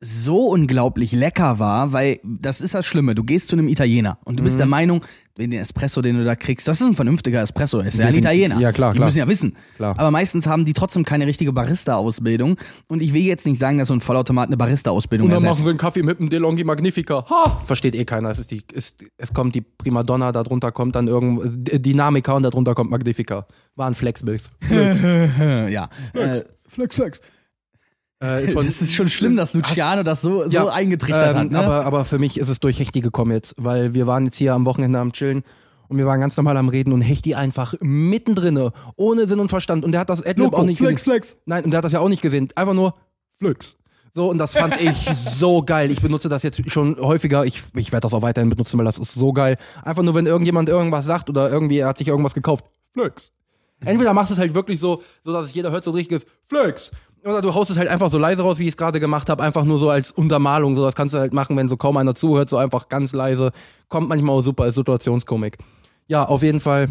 [0.00, 3.14] so unglaublich lecker war, weil das ist das Schlimme.
[3.14, 4.58] Du gehst zu einem Italiener und du bist Mhm.
[4.58, 5.04] der Meinung,
[5.38, 8.58] den Espresso, den du da kriegst, das ist ein vernünftiger Espresso, ist ja ein Italiener.
[8.60, 9.06] ja, klar, Die klar.
[9.08, 9.56] müssen ja wissen.
[9.76, 9.94] Klar.
[9.98, 12.56] Aber meistens haben die trotzdem keine richtige Barista-Ausbildung
[12.88, 15.58] und ich will jetzt nicht sagen, dass so ein Vollautomat eine Barista-Ausbildung Und dann ersetzt.
[15.60, 17.24] machen wir einen Kaffee mit einem DeLonghi Magnifica.
[17.28, 17.60] Ha!
[17.64, 18.30] Versteht eh keiner.
[18.30, 22.42] Es, ist die, ist, es kommt die Primadonna, darunter kommt dann irgend äh, Dynamica und
[22.42, 23.46] darunter kommt Magnifica.
[23.76, 24.50] War ein Flexbills.
[24.70, 25.88] ja.
[26.14, 26.34] Äh,
[26.68, 27.20] Flex, Flex.
[28.22, 31.38] Äh, ist von- das ist schon schlimm, dass Luciano das so, so Ja, eingetrichtert ähm,
[31.38, 31.50] hat.
[31.50, 31.58] Ne?
[31.58, 34.54] aber, aber für mich ist es durch Hechti gekommen jetzt, weil wir waren jetzt hier
[34.54, 35.42] am Wochenende am Chillen
[35.88, 39.84] und wir waren ganz normal am Reden und Hechti einfach mittendrin, ohne Sinn und Verstand.
[39.84, 40.98] Und der hat das Adlib auch nicht gesehen.
[40.98, 41.36] flex.
[41.46, 42.48] Nein, und der hat das ja auch nicht gesehen.
[42.56, 42.94] Einfach nur
[43.38, 43.76] Flex.
[44.14, 45.90] So, und das fand ich so geil.
[45.90, 47.44] Ich benutze das jetzt schon häufiger.
[47.44, 49.58] Ich, ich werde das auch weiterhin benutzen, weil das ist so geil.
[49.84, 52.64] Einfach nur, wenn irgendjemand irgendwas sagt oder irgendwie er hat sich irgendwas gekauft.
[52.94, 53.30] Flex.
[53.84, 56.24] Entweder machst du es halt wirklich so, so dass es jeder hört, so ein richtiges
[56.48, 56.90] Flex.
[57.26, 59.42] Oder du haust es halt einfach so leise raus, wie ich es gerade gemacht habe,
[59.42, 60.76] einfach nur so als Untermalung.
[60.76, 63.50] So, das kannst du halt machen, wenn so kaum einer zuhört, so einfach ganz leise.
[63.88, 65.58] Kommt manchmal auch super als Situationskomik.
[66.06, 66.88] Ja, auf jeden Fall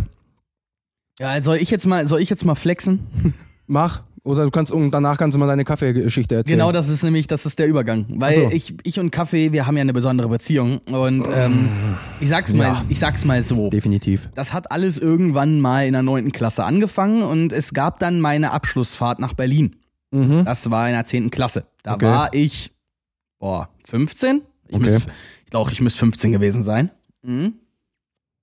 [1.19, 3.33] Ja, soll ich jetzt mal, soll ich jetzt mal flexen?
[3.67, 4.01] mach.
[4.25, 6.57] Oder du kannst danach kannst du mal deine Kaffeegeschichte erzählen.
[6.57, 8.05] Genau, das ist nämlich, das ist der Übergang.
[8.09, 8.49] Weil so.
[8.51, 10.79] ich, ich und Kaffee, wir haben ja eine besondere Beziehung.
[10.91, 11.69] Und ähm,
[12.19, 12.81] ich sag's mal, Ja.
[12.89, 13.69] ich sag's mal so.
[13.69, 14.27] Definitiv.
[14.33, 18.51] Das hat alles irgendwann mal in der neunten Klasse angefangen und es gab dann meine
[18.51, 19.75] Abschlussfahrt nach Berlin.
[20.11, 20.45] Mhm.
[20.45, 21.65] Das war in der zehnten Klasse.
[21.83, 22.05] Da Okay.
[22.05, 22.71] war ich,
[23.39, 24.41] boah, 15?
[24.67, 24.97] Ich, Okay.
[25.49, 26.89] glaube, ich müsste 15 gewesen sein.
[27.23, 27.53] Mhm.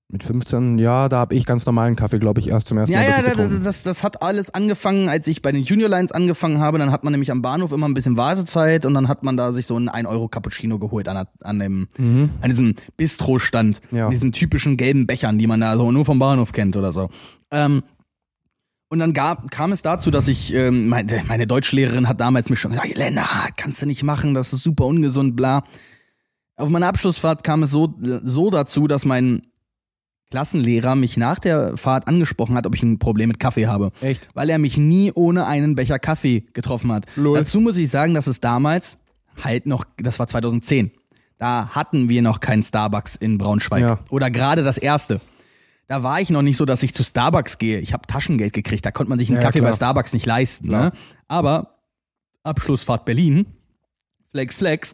[0.09, 2.99] Mit 15, ja, da habe ich ganz normalen Kaffee, glaube ich, erst zum ersten Ja,
[2.99, 3.63] Mal ja, getrunken.
[3.63, 6.77] das, das hat alles angefangen, als ich bei den Junior Lines angefangen habe.
[6.77, 9.51] Dann hat man nämlich am Bahnhof immer ein bisschen Wartezeit und dann hat man da
[9.53, 12.29] sich so einen 1 Euro Cappuccino geholt an, an, dem, Mhm.
[12.41, 13.81] an diesem Bistro-Stand.
[13.91, 14.09] Ja.
[14.11, 17.09] Diesen typischen gelben Bechern, die man da so nur vom Bahnhof kennt oder so.
[17.49, 17.81] Ähm,
[18.93, 22.57] und dann gab, kam es dazu, dass ich, ähm, meine, meine Deutschlehrerin hat damals mir
[22.57, 23.25] schon gesagt, Lena,
[23.57, 25.63] kannst du nicht machen, das ist super ungesund, bla.
[26.57, 29.47] Auf meiner Abschlussfahrt kam es so, so dazu, dass mein
[30.29, 33.91] Klassenlehrer mich nach der Fahrt angesprochen hat, ob ich ein Problem mit Kaffee habe.
[33.99, 34.29] Echt?
[34.35, 37.07] Weil er mich nie ohne einen Becher Kaffee getroffen hat.
[37.15, 37.35] Lol.
[37.35, 38.99] Dazu muss ich sagen, dass es damals
[39.43, 40.91] halt noch, das war 2010.
[41.39, 43.81] Da hatten wir noch keinen Starbucks in Braunschweig.
[43.81, 43.99] Ja.
[44.11, 45.19] Oder gerade das erste.
[45.93, 47.77] Da war ich noch nicht so, dass ich zu Starbucks gehe.
[47.77, 48.83] Ich habe Taschengeld gekriegt.
[48.83, 49.69] Da konnte man sich einen Ja, Kaffee klar.
[49.69, 50.69] bei Starbucks nicht leisten.
[50.69, 50.91] Ne?
[51.27, 51.75] Aber
[52.41, 53.45] Abschlussfahrt Berlin,
[54.31, 54.93] Flex Flex,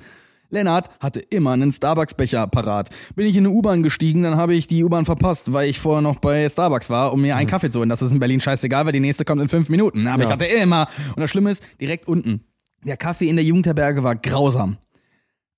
[0.50, 2.90] Lennart hatte immer einen Starbucks-Becher parat.
[3.16, 6.02] Bin ich in eine U-Bahn gestiegen, dann habe ich die U-Bahn verpasst, weil ich vorher
[6.02, 7.88] noch bei Starbucks war, um mir einen Kaffee zu holen.
[7.88, 10.06] Das ist in Berlin scheißegal, weil die nächste kommt in fünf Minuten.
[10.06, 10.28] Aber Ja.
[10.28, 10.90] ich hatte immer.
[11.16, 12.44] Und das Schlimme ist, direkt unten.
[12.84, 14.76] Der Kaffee in der Jugendherberge war grausam.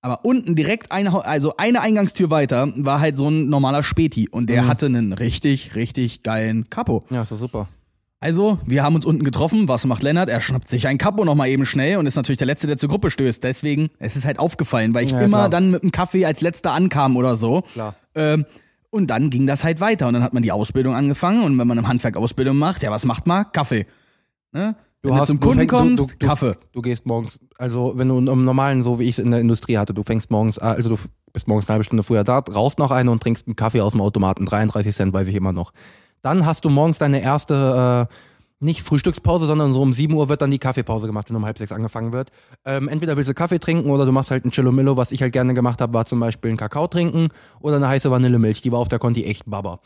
[0.04, 4.50] Aber unten direkt eine, also eine Eingangstür weiter war halt so ein normaler Späti und
[4.50, 4.66] der Mhm.
[4.68, 7.04] hatte einen richtig, richtig geilen Capo.
[7.10, 7.68] Ja, ist doch super.
[8.18, 9.66] Also, wir haben uns unten getroffen.
[9.68, 10.28] Was macht Lennart?
[10.28, 12.88] Er schnappt sich ein Capo nochmal eben schnell und ist natürlich der Letzte, der zur
[12.88, 13.42] Gruppe stößt.
[13.42, 15.50] Deswegen, es ist halt aufgefallen, weil ich Ja, immer klar.
[15.50, 17.62] dann mit dem Kaffee als Letzter ankam oder so.
[17.72, 17.94] Klar.
[18.14, 18.44] Ähm,
[18.90, 21.66] Und dann ging das halt weiter und dann hat man die Ausbildung angefangen und wenn
[21.66, 23.46] man im Handwerk Ausbildung macht, ja, was macht man?
[23.50, 23.86] Kaffee.
[24.52, 24.74] Ne?
[25.02, 26.52] Du wenn hast- du zum Kunden du- kommst, du- du- Kaffee.
[26.72, 29.76] Du gehst morgens, also wenn du im normalen, so wie ich es in der Industrie
[29.76, 30.96] hatte, du fängst morgens, äh, also du
[31.32, 33.92] bist morgens eine halbe Stunde früher da, rauchst noch eine und trinkst einen Kaffee aus
[33.92, 35.72] dem Automaten, 33 Cent, weiß ich immer noch.
[36.22, 38.14] Dann hast du morgens deine erste, äh,
[38.64, 41.58] nicht Frühstückspause, sondern so um 7 Uhr wird dann die Kaffeepause gemacht, wenn um halb
[41.58, 42.30] sechs angefangen wird.
[42.64, 45.32] Ähm, entweder willst du Kaffee trinken oder du machst halt ein Chillomillo, was ich halt
[45.32, 48.78] gerne gemacht habe, war zum Beispiel einen Kakao trinken oder eine heiße Vanillemilch, die war
[48.78, 49.80] auf der Conti echt Baba.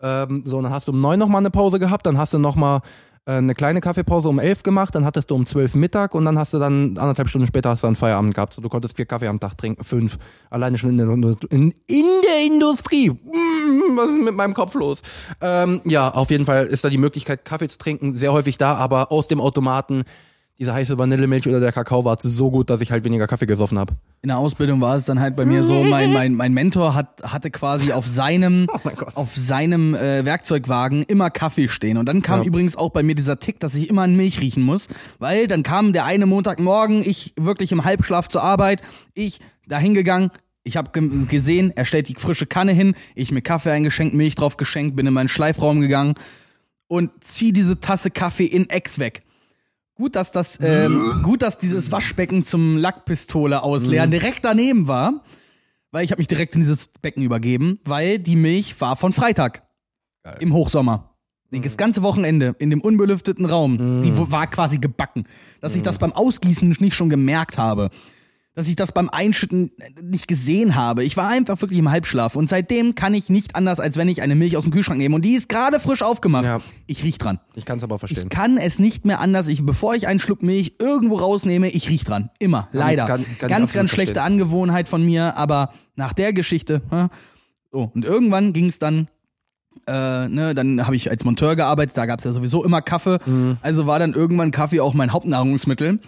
[0.00, 2.82] Ähm, so, dann hast du um neun nochmal eine Pause gehabt, dann hast du nochmal
[3.26, 6.38] äh, eine kleine Kaffeepause um elf gemacht, dann hattest du um zwölf Mittag und dann
[6.38, 8.54] hast du dann anderthalb Stunden später hast du dann Feierabend gehabt.
[8.54, 10.18] So, du konntest vier Kaffee am Tag trinken, fünf.
[10.48, 13.10] Alleine schon in der, in, in der Industrie.
[13.10, 15.02] Mm, was ist mit meinem Kopf los?
[15.40, 18.74] Ähm, ja, auf jeden Fall ist da die Möglichkeit, Kaffee zu trinken, sehr häufig da,
[18.74, 20.04] aber aus dem Automaten.
[20.60, 23.78] Diese heiße Vanillemilch oder der Kakao war so gut, dass ich halt weniger Kaffee gesoffen
[23.78, 23.94] habe.
[24.20, 27.22] In der Ausbildung war es dann halt bei mir so, mein, mein, mein Mentor hat,
[27.22, 31.96] hatte quasi auf seinem, Oh auf seinem äh, Werkzeugwagen immer Kaffee stehen.
[31.96, 32.44] Und dann kam Ja.
[32.44, 34.86] übrigens auch bei mir dieser Tick, dass ich immer an Milch riechen muss,
[35.18, 38.82] weil dann kam der eine Montagmorgen, ich wirklich im Halbschlaf zur Arbeit,
[39.14, 40.30] ich da hingegangen,
[40.62, 44.34] ich habe ge gesehen, er stellt die frische Kanne hin, ich mir Kaffee eingeschenkt, Milch
[44.34, 46.16] drauf geschenkt, bin in meinen Schleifraum gegangen
[46.86, 49.22] und zieh diese Tasse Kaffee in Ex weg.
[50.00, 55.22] Gut, dass das, ähm, gut, dass dieses Waschbecken zum Lackpistole ausleeren direkt daneben war,
[55.90, 59.62] weil ich habe mich direkt in dieses Becken übergeben, weil die Milch war von Freitag
[60.22, 60.38] Geil.
[60.40, 61.10] im Hochsommer.
[61.50, 65.24] Das ganze Wochenende in dem unbelüfteten Raum, die wo- war quasi gebacken.
[65.60, 67.90] Dass ich das beim Ausgießen nicht schon gemerkt habe.
[68.54, 69.70] Dass ich das beim Einschütten
[70.02, 71.04] nicht gesehen habe.
[71.04, 72.34] Ich war einfach wirklich im Halbschlaf.
[72.34, 75.14] Und seitdem kann ich nicht anders, als wenn ich eine Milch aus dem Kühlschrank nehme.
[75.14, 76.44] Und die ist gerade frisch aufgemacht.
[76.44, 76.60] Ja.
[76.88, 77.38] Ich riech dran.
[77.54, 78.28] Ich kann es aber Ich verstehen.
[78.28, 79.46] kann es nicht mehr anders.
[79.46, 82.30] Ich, bevor ich einen Schluck Milch irgendwo rausnehme, ich riech dran.
[82.40, 82.68] Immer.
[82.72, 83.06] Leider.
[83.06, 84.32] kann- kann ich ganz, ganz schlechte verstehen.
[84.40, 86.82] Angewohnheit von mir, aber nach der Geschichte.
[87.70, 89.06] So, und irgendwann ging es dann.
[89.86, 93.18] Äh, ne, dann habe ich als Monteur gearbeitet, da gab es ja sowieso immer Kaffee.
[93.24, 93.58] Mhm.
[93.62, 96.00] Also war dann irgendwann Kaffee auch mein Hauptnahrungsmittel.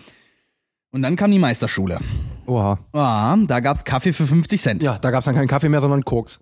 [0.93, 1.99] Und dann kam die Meisterschule.
[2.47, 2.79] Oha.
[2.93, 4.83] Ah, da gab es Kaffee für 50 Cent.
[4.83, 6.41] Ja, da gab es dann keinen Kaffee mehr, sondern Koks.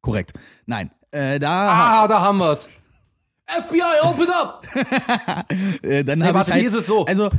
[0.00, 0.32] Korrekt.
[0.64, 0.90] Nein.
[1.10, 2.68] Äh, da Ah, da haben wir's.
[3.46, 4.66] FBI, open up!
[5.82, 7.04] äh, dann Nee, ich warte, halt, wie ist es so?
[7.04, 7.30] Also,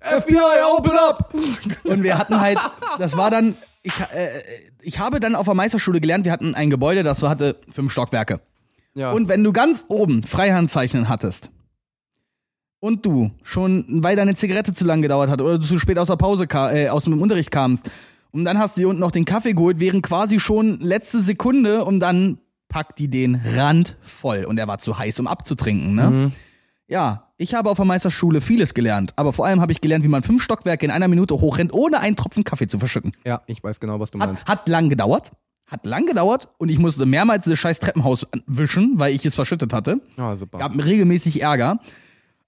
[0.00, 0.38] FBI,
[0.76, 1.34] open up!
[1.84, 2.58] Und wir hatten halt,
[2.98, 4.42] das war dann, ich, äh,
[4.80, 7.92] ich habe dann auf der Meisterschule gelernt, wir hatten ein Gebäude, das so hatte fünf
[7.92, 8.40] Stockwerke.
[8.94, 9.12] Ja.
[9.12, 11.50] Und wenn du ganz oben Freihandzeichnen hattest
[12.84, 16.08] und du schon, weil deine Zigarette zu lang gedauert hat oder du zu spät aus
[16.08, 17.90] der Pause, äh, aus dem Unterricht kamst
[18.30, 21.84] und dann hast du dir unten noch den Kaffee geholt, wären quasi schon letzte Sekunde
[21.86, 26.10] und dann packt die den Rand voll und er war zu heiß, um abzutrinken, ne?
[26.10, 26.32] Mhm.
[26.86, 30.08] Ja, ich habe auf der Meisterschule vieles gelernt, aber vor allem habe ich gelernt, wie
[30.08, 33.12] man fünf Stockwerke in einer Minute hochrennt, ohne einen Tropfen Kaffee zu verschütten.
[33.24, 34.46] ja, ich weiß genau, was du meinst.
[34.46, 35.32] Hat, hat lang gedauert.
[35.66, 39.72] Hat lang gedauert und ich musste mehrmals dieses scheiß Treppenhaus wischen, weil ich es verschüttet
[39.72, 40.02] hatte.
[40.18, 40.58] Ja, super.
[40.58, 41.80] Gab mir regelmäßig Ärger.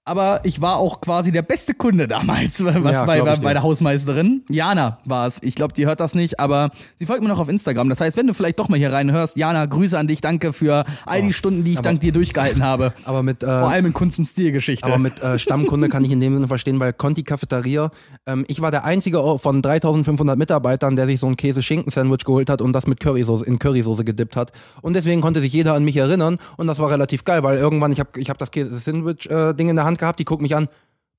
[0.07, 3.61] Aber ich war auch quasi der beste Kunde damals, was Ja, bei, bei, bei der
[3.61, 4.41] Hausmeisterin.
[4.47, 5.39] Jana war es.
[5.41, 7.89] Ich glaube, die hört das nicht, aber sie folgt mir noch auf Instagram.
[7.89, 10.85] Das heißt, wenn du vielleicht doch mal hier reinhörst, Jana, Grüße an dich, danke für
[11.05, 12.93] all die Stunden, die ich dank dir durchgehalten habe.
[13.03, 14.85] aber mit, Vor äh, allem in Kunst- und Stilgeschichte.
[14.85, 17.91] aber mit äh, Stammkunde kann ich in dem Sinne verstehen, weil Conti Cafeteria,
[18.25, 22.61] ähm, ich war der einzige von 3500 Mitarbeitern, der sich so ein Käse-Schinken-Sandwich geholt hat
[22.61, 24.53] und das mit Currysoße, in Currysoße gedippt hat.
[24.81, 27.91] Und deswegen konnte sich jeder an mich erinnern und das war relativ geil, weil irgendwann,
[27.91, 30.67] ich habe ich hab das Käse-Sandwich-Ding in der Hand gehabt, die guckt mich an,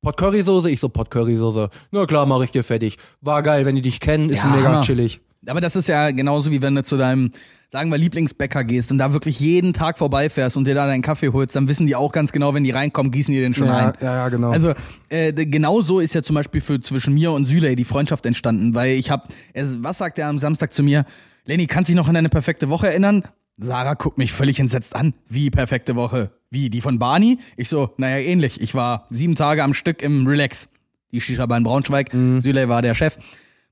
[0.03, 1.71] Pot Currysoße, ich so Pot Currysoße.
[1.91, 2.97] Na klar, mach ich dir fertig.
[3.21, 4.81] War geil, wenn die dich kennen, ist Ja, mega Hammer.
[4.83, 5.21] chillig.
[5.47, 7.31] Aber das ist ja genauso wie wenn du zu deinem,
[7.71, 11.29] sagen wir, Lieblingsbäcker gehst und da wirklich jeden Tag vorbeifährst und dir da deinen Kaffee
[11.33, 13.77] holst, dann wissen die auch ganz genau, wenn die reinkommen, gießen die den schon Ja,
[13.77, 13.93] ein.
[14.01, 14.51] ja, ja, genau.
[14.51, 14.75] Also
[15.09, 18.75] äh, genau so ist ja zum Beispiel für zwischen mir und Süley die Freundschaft entstanden,
[18.75, 21.05] weil ich hab, er, was sagt er am Samstag zu mir?
[21.45, 23.25] Lenny, kannst du dich noch an deine perfekte Woche erinnern?
[23.59, 25.15] Sarah guckt mich völlig entsetzt an.
[25.29, 26.31] Wie perfekte Woche?
[26.51, 27.39] Wie, die von Barney?
[27.57, 28.61] Ich so, naja, ähnlich.
[28.61, 30.69] Ich war sieben Tage am Stück im Relax.
[31.11, 32.15] Die Shisha-Bar in Braunschweig.
[32.15, 32.41] Mhm.
[32.41, 33.19] Süley war der Chef.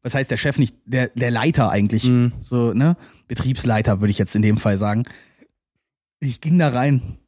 [0.03, 0.75] Was heißt der Chef nicht?
[0.87, 2.05] Der, der Leiter eigentlich.
[2.05, 2.33] Mhm.
[2.41, 2.97] So, ne?
[3.29, 5.05] Betriebsleiter würde ich jetzt in dem Fall sagen.
[6.21, 7.19] Ich ging da rein,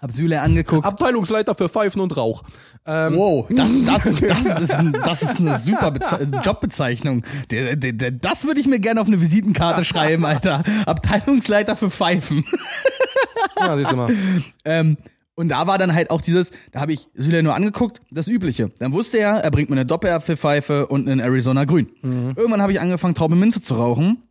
[0.00, 0.86] hab Süley angeguckt.
[0.86, 2.44] Abteilungsleiter für Pfeifen und Rauch.
[2.86, 7.24] Ähm, Wow, das, das, das, ist, ein, das ist eine super Beze Jobbezeichnung.
[7.50, 10.62] Der, der, der, das würde ich mir gerne auf eine Visitenkarte schreiben, Alter.
[10.86, 12.44] Abteilungsleiter für Pfeifen.
[13.60, 14.12] Ja, siehst du mal.
[14.64, 14.98] Ähm,
[15.34, 18.70] und da war dann halt auch dieses, da habe ich Süle nur angeguckt, das Übliche.
[18.78, 21.88] Dann wusste er, er bringt mir eine Doppelapfelpfeife und einen Arizona Grün.
[22.02, 24.22] Irgendwann habe ich angefangen, Traube Minze zu rauchen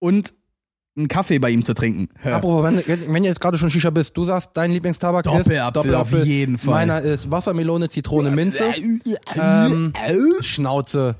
[0.00, 0.34] und
[0.96, 2.08] einen Kaffee bei ihm zu trinken.
[2.24, 2.82] Apropos, wenn,
[3.12, 6.56] wenn du jetzt gerade schon Shisha bist, du sagst, dein Lieblingstabak Doppelapfel, ist auf jeden
[6.58, 6.72] Fall.
[6.86, 8.64] Meiner ist Wassermelone, Zitrone, Minze.
[9.36, 9.92] ähm,
[10.40, 11.16] Schnauze.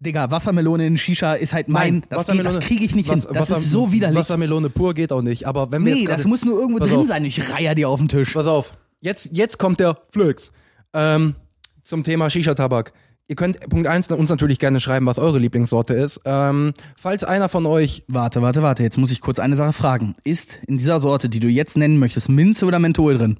[0.00, 3.24] Digga, Wassermelone in Shisha ist halt mein, Nein, das, geht, das kriege ich nicht Was-
[3.24, 3.30] hin.
[3.32, 4.18] Das Wasser- ist so widerlich.
[4.18, 5.46] Wassermelone pur geht auch nicht.
[5.46, 7.06] Aber wenn wir nee, jetzt das gerade- muss nur irgendwo drin auf.
[7.06, 7.24] sein.
[7.24, 8.32] Ich reihe dir auf den Tisch.
[8.34, 8.74] Pass auf.
[9.00, 10.50] Jetzt, jetzt kommt der Flöx.
[10.92, 11.34] Ähm,
[11.82, 12.92] zum Thema Shisha-Tabak.
[13.26, 16.20] Ihr könnt Punkt 1 uns natürlich gerne schreiben, was eure Lieblingssorte ist.
[16.26, 18.04] Ähm, falls einer von euch.
[18.06, 18.82] Warte, warte, warte.
[18.82, 20.14] Jetzt muss ich kurz eine Sache fragen.
[20.24, 23.38] Ist in dieser Sorte, die du jetzt nennen möchtest, Minze oder Menthol drin?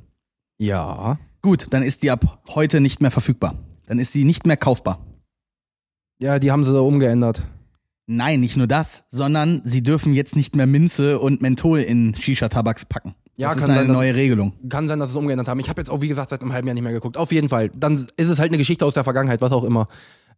[0.56, 1.18] Ja.
[1.42, 3.56] Gut, dann ist die ab heute nicht mehr verfügbar.
[3.86, 5.04] Dann ist sie nicht mehr kaufbar.
[6.18, 7.42] Ja, die haben sie da umgeändert.
[8.06, 12.86] Nein, nicht nur das, sondern sie dürfen jetzt nicht mehr Minze und Menthol in Shisha-Tabaks
[12.86, 13.14] packen.
[13.36, 14.52] Ja, das ist kann eine sein, dass- neue Regelung.
[14.68, 15.58] Kann sein, dass sie es umgeändert haben.
[15.60, 17.16] Ich habe jetzt auch, wie gesagt, seit einem halben Jahr nicht mehr geguckt.
[17.16, 17.70] Auf jeden Fall.
[17.74, 19.88] Dann ist es halt eine Geschichte aus der Vergangenheit, was auch immer.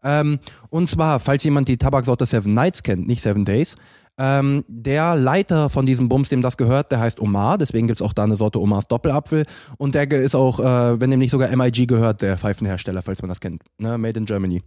[0.03, 0.38] Ähm,
[0.70, 3.74] und zwar, falls jemand die Tabaksorte Seven Nights kennt, nicht Seven Days,
[4.18, 8.14] ähm, der Leiter von diesem Bums, dem das gehört, der heißt Omar, deswegen gibt's auch
[8.14, 9.44] da eine Sorte Omars Doppelapfel.
[9.76, 13.28] Und der ist auch, äh, wenn dem nicht sogar MIG gehört, der Pfeifenhersteller, falls man
[13.28, 13.62] das kennt.
[13.78, 13.99] Ne?
[13.99, 14.62] Made in Germany.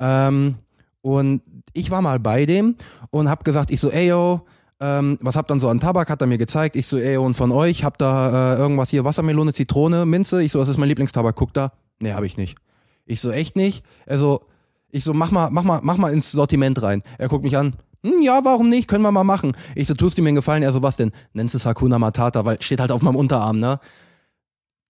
[0.00, 0.56] Ähm,
[1.02, 1.42] und
[1.72, 2.74] ich war mal bei dem
[3.10, 4.40] und hab gesagt, ich so, ey yo,
[4.80, 6.08] ähm, was habt ihr dann so an Tabak?
[6.08, 6.74] Hat er mir gezeigt.
[6.74, 10.42] Ich so, ey und von euch, habt ihr äh, irgendwas hier, Wassermelone, Zitrone, Minze?
[10.42, 11.72] Ich so, das ist mein Lieblingstabak, guck da.
[11.98, 12.56] Nee, hab ich nicht.
[13.04, 13.84] Ich so, echt nicht?
[14.06, 14.42] Also,
[14.90, 17.02] ich so, mach mal, mach mal, mach mal ins Sortiment rein.
[17.18, 17.74] Er guckt mich an.
[18.02, 18.88] Hm, ja, warum nicht?
[18.88, 19.54] Können wir mal machen.
[19.74, 20.62] Ich so, tust du mir einen Gefallen?
[20.62, 21.12] Er so, was denn?
[21.34, 23.78] Nennst es Hakuna Matata, weil steht halt auf meinem Unterarm, ne?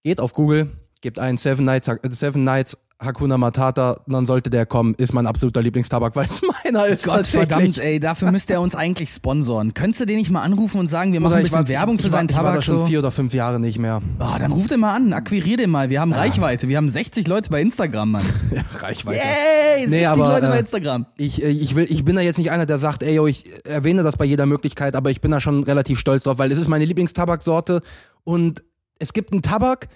[0.05, 0.71] Geht auf Google,
[1.01, 4.95] gebt ein Seven Nights, äh, Seven Nights Hakuna Matata, dann sollte der kommen.
[4.95, 7.05] Ist mein absoluter Lieblingstabak, weil es meiner ist.
[7.05, 9.73] Gott verdammt, ey, dafür müsste er uns eigentlich sponsoren.
[9.73, 11.95] Könntest du den nicht mal anrufen und sagen, wir machen ein ich bisschen war- Werbung
[11.95, 12.63] ich, für ich war, seinen Ich war da Tabak?
[12.65, 12.87] schon So?
[12.87, 14.03] vier oder fünf Jahre nicht mehr.
[14.19, 15.89] Ah, dann ruf den mal an, akquirier den mal.
[15.89, 18.25] Wir haben Reichweite, wir haben 60 Leute bei Instagram, Mann.
[18.55, 19.19] Ja, Reichweite.
[19.19, 21.07] Yay, 60 Nee, aber, Leute bei äh, Instagram.
[21.17, 23.45] Ich, äh, ich, will, ich bin da jetzt nicht einer, der sagt, ey, yo, ich
[23.65, 26.59] erwähne das bei jeder Möglichkeit, aber ich bin da schon relativ stolz drauf, weil es
[26.59, 27.81] ist meine Lieblingstabaksorte
[28.25, 28.63] und
[28.99, 29.89] es gibt einen Tabak,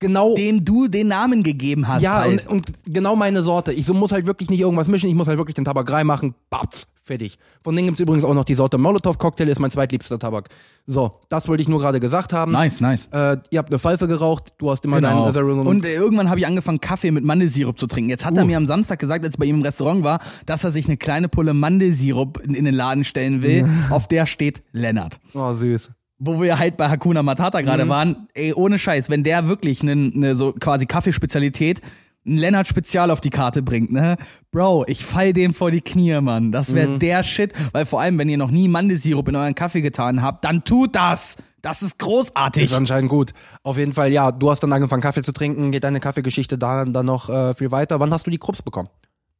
[0.00, 0.34] genau.
[0.34, 2.02] Dem du den Namen gegeben hast.
[2.02, 2.46] ja, halt.
[2.48, 3.72] und, und genau meine Sorte.
[3.72, 6.34] Ich so muss halt wirklich nicht irgendwas mischen, ich muss halt wirklich den Tabak reinmachen,
[6.50, 7.38] batz, fertig.
[7.62, 10.48] Von denen gibt's übrigens auch noch die Sorte Molotov Cocktail, ist mein zweitliebster Tabak.
[10.86, 12.52] So, das wollte ich nur gerade gesagt haben.
[12.52, 13.06] nice, nice.
[13.12, 15.08] Äh, ihr habt eine Pfeife geraucht, du hast immer Genau.
[15.26, 18.10] deinen Azarillo- Und äh, irgendwann habe ich angefangen, Kaffee mit Mandelsirup zu trinken.
[18.10, 18.46] Jetzt hat er Uh.
[18.46, 20.96] mir am Samstag gesagt, als ich bei ihm im Restaurant war, dass er sich eine
[20.96, 23.68] kleine Pulle Mandelsirup in, in den Laden stellen will.
[23.90, 25.20] Auf der steht Lennart.
[25.34, 25.90] Oh, süß.
[26.22, 27.88] Wo wir halt bei Hakuna Matata gerade Mhm.
[27.88, 31.80] waren, ey, ohne Scheiß, wenn der wirklich eine ne, so quasi Kaffeespezialität
[32.26, 34.18] ein Lennart Spezial auf die Karte bringt, ne?
[34.52, 36.52] Bro, ich fall dem vor die Knie, Mann.
[36.52, 36.98] Das wäre Mhm.
[36.98, 40.44] der Shit, weil vor allem, wenn ihr noch nie Mandelsirup in euren Kaffee getan habt,
[40.44, 41.36] dann tut das.
[41.62, 42.64] Das ist großartig.
[42.64, 43.32] Ist anscheinend gut.
[43.62, 46.84] Auf jeden Fall, ja, du hast dann angefangen, Kaffee zu trinken, geht deine Kaffeegeschichte da
[46.84, 48.00] dann noch äh, viel weiter.
[48.00, 48.90] Wann hast du die Krups bekommen?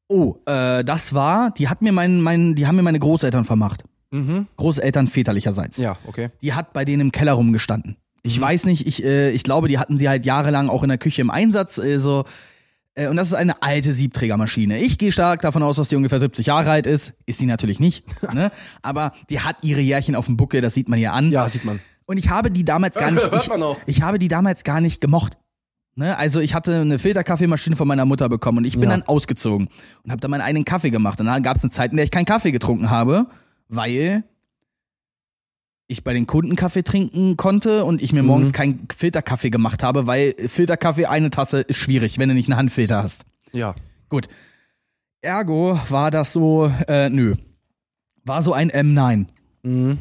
[0.09, 3.85] Oh, äh, das war, die hat mir mein, mein, die haben mir meine Großeltern vermacht.
[4.11, 4.47] Mhm.
[4.57, 5.77] Großeltern väterlicherseits.
[5.77, 6.31] Ja, okay.
[6.43, 7.97] Die hat bei denen im Keller rumgestanden.
[8.23, 10.99] Ich weiß nicht, ich, äh, ich glaube, die hatten sie halt jahrelang auch in der
[10.99, 11.79] Küche im Einsatz.
[11.79, 12.25] Äh, so.
[12.95, 14.79] Äh, und das ist eine alte Siebträgermaschine.
[14.79, 17.15] Ich gehe stark davon aus, dass die ungefähr 70 Jahre alt ist.
[17.25, 18.05] Ist sie natürlich nicht.
[18.35, 18.51] ne?
[18.83, 21.31] Aber die hat ihre Jährchen auf dem Buckel, das sieht man ihr an.
[21.31, 21.81] Ja, sieht man.
[22.05, 23.31] Und ich habe die damals gar nicht.
[23.87, 25.39] Ich, ich habe die damals gar nicht gemocht.
[25.95, 26.17] Ne?
[26.19, 28.91] Also ich hatte eine Filterkaffeemaschine von meiner Mutter bekommen und ich bin Ja.
[28.91, 29.69] dann ausgezogen
[30.03, 31.21] und habe dann meinen eigenen Kaffee gemacht.
[31.21, 33.27] Und dann gab es eine Zeit, in der ich keinen Kaffee getrunken habe,
[33.71, 34.25] weil
[35.87, 38.53] ich bei den Kunden Kaffee trinken konnte und ich mir morgens Mhm.
[38.53, 43.03] keinen Filterkaffee gemacht habe, weil Filterkaffee eine Tasse ist schwierig, wenn du nicht einen Handfilter
[43.03, 43.25] hast.
[43.53, 43.75] Ja.
[44.09, 44.29] Gut.
[45.23, 47.37] Ergo war das so, äh, nö.
[48.25, 49.27] War so ein M9.
[49.63, 49.99] Mhm.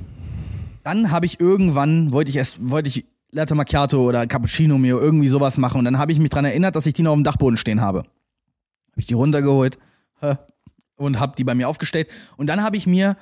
[0.84, 5.28] Dann habe ich irgendwann, wollte ich erst, wollte ich Latte Macchiato oder Cappuccino mir irgendwie
[5.28, 7.24] sowas machen und dann habe ich mich dran erinnert, dass ich die noch auf dem
[7.24, 8.00] Dachboden stehen habe.
[8.00, 8.08] Habe
[8.98, 9.78] ich die runtergeholt
[10.96, 12.08] und habe die bei mir aufgestellt
[12.38, 13.18] und dann habe ich mir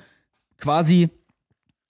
[0.58, 1.10] quasi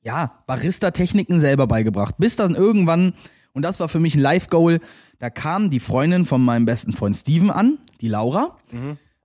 [0.03, 2.14] ja, Barista-Techniken selber beigebracht.
[2.19, 3.14] Bis dann irgendwann,
[3.53, 4.81] und das war für mich ein Live-Goal,
[5.19, 8.57] da kam die Freundin von meinem besten Freund Steven an, die Laura.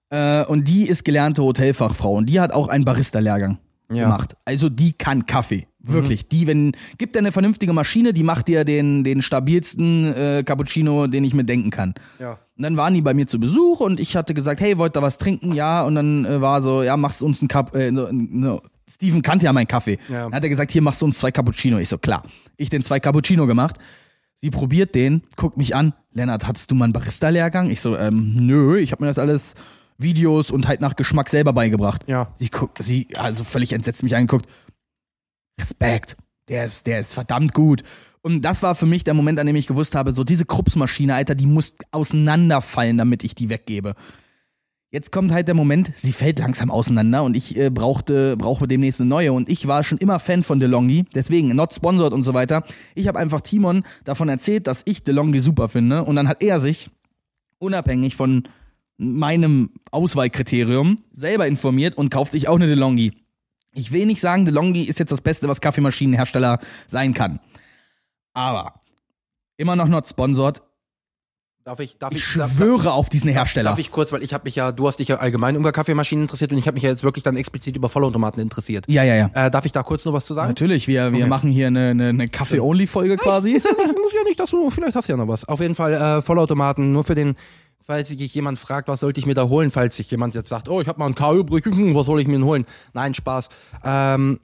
[0.09, 3.59] Äh, und die ist gelernte Hotelfachfrau und die hat auch einen Barista-Lehrgang
[3.91, 4.03] Ja.
[4.05, 4.35] gemacht.
[4.45, 5.67] Also die kann Kaffee.
[5.85, 6.29] Wirklich.
[6.29, 11.07] Die, wenn, gibt dir eine vernünftige Maschine, die macht dir den, den stabilsten äh, Cappuccino,
[11.07, 11.93] den ich mir denken kann.
[12.19, 12.39] Ja.
[12.57, 15.01] Und dann waren die bei mir zu Besuch und ich hatte gesagt, hey, wollt ihr
[15.01, 15.51] was trinken?
[15.53, 15.83] Ja.
[15.83, 18.61] Und dann äh, war so, ja, machst uns einen Cup, äh, no, no.
[18.89, 19.99] Steven kannte ja meinen Kaffee.
[20.09, 20.23] Ja.
[20.23, 21.77] Dann hat er gesagt, hier machst du uns zwei Cappuccino.
[21.77, 22.23] Ich so, klar.
[22.57, 23.77] Ich den zwei Cappuccino gemacht.
[24.35, 25.93] Sie probiert den, guckt mich an.
[26.11, 27.69] Lennart, hattest du mal einen Barista-Lehrgang?
[27.71, 29.55] Ich so, ähm, nö, ich habe mir das alles
[29.97, 32.03] Videos und halt nach Geschmack selber beigebracht.
[32.07, 32.33] Ja.
[32.35, 34.47] Sie guckt, sie, also völlig entsetzt mich angeguckt.
[35.59, 36.17] Respekt.
[36.49, 37.83] Der ist, der ist verdammt gut.
[38.21, 41.15] Und das war für mich der Moment, an dem ich gewusst habe, so diese Krupsmaschine,
[41.15, 43.95] Alter, die muss auseinanderfallen, damit ich die weggebe.
[44.93, 49.01] Jetzt kommt halt der Moment, sie fällt langsam auseinander und ich äh, brauchte, brauche demnächst
[49.01, 49.33] eine neue.
[49.33, 52.63] Und ich war schon immer Fan von DeLonghi, deswegen not sponsored und so weiter.
[52.93, 56.03] Ich habe einfach Timon davon erzählt, dass ich DeLonghi super finde.
[56.03, 56.91] Und dann hat er sich,
[57.57, 58.43] unabhängig von
[58.97, 63.13] meinem Auswahlkriterium selber informiert und kauft sich auch eine DeLonghi.
[63.73, 67.39] Ich will nicht sagen, DeLonghi ist jetzt das Beste, was Kaffeemaschinenhersteller sein kann.
[68.35, 68.81] Aber
[69.57, 70.61] immer noch not sponsored.
[71.65, 73.69] Darf ich, darf Ich ich, darf, schwöre auf diesen Hersteller.
[73.69, 76.23] Darf ich kurz, weil ich habe mich ja, du hast dich ja allgemein über Kaffeemaschinen
[76.25, 78.83] interessiert und ich habe mich ja jetzt wirklich dann explizit über Vollautomaten interessiert.
[78.89, 79.29] ja, ja, ja.
[79.33, 80.49] Äh, darf ich da kurz noch was zu sagen?
[80.49, 81.27] Natürlich, wir, wir Okay.
[81.29, 83.51] machen hier eine, eine, eine Kaffee-Only-Folge quasi.
[83.55, 85.47] Ich muss ja nicht, dass du, vielleicht hast du ja noch was.
[85.47, 87.35] Auf jeden Fall äh, Vollautomaten, nur für den,
[87.79, 90.67] falls sich jemand fragt, was sollte ich mir da holen, falls sich jemand jetzt sagt,
[90.67, 92.65] oh, ich habe mal ein K übrig, hm, was soll ich mir denn holen?
[92.93, 93.47] Nein, Spaß.
[93.85, 94.41] Ähm,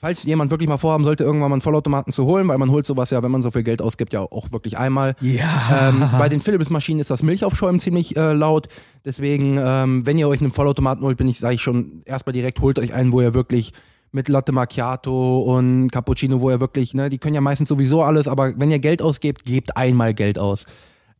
[0.00, 2.86] falls jemand wirklich mal vorhaben sollte, irgendwann mal einen Vollautomaten zu holen, weil man holt
[2.86, 5.16] sowas ja, wenn man so viel Geld ausgibt, ja auch wirklich einmal.
[5.20, 5.90] Ja.
[5.90, 8.68] Ähm, bei den Philips-Maschinen ist das Milchaufschäumen ziemlich äh, laut.
[9.04, 12.60] Deswegen, ähm, wenn ihr euch einen Vollautomaten holt, bin ich, sage ich schon, erstmal direkt
[12.60, 13.72] holt euch einen, wo ihr wirklich
[14.12, 18.28] mit Latte Macchiato und Cappuccino, wo ihr wirklich, ne, die können ja meistens sowieso alles,
[18.28, 20.64] aber wenn ihr Geld ausgebt, gebt einmal Geld aus.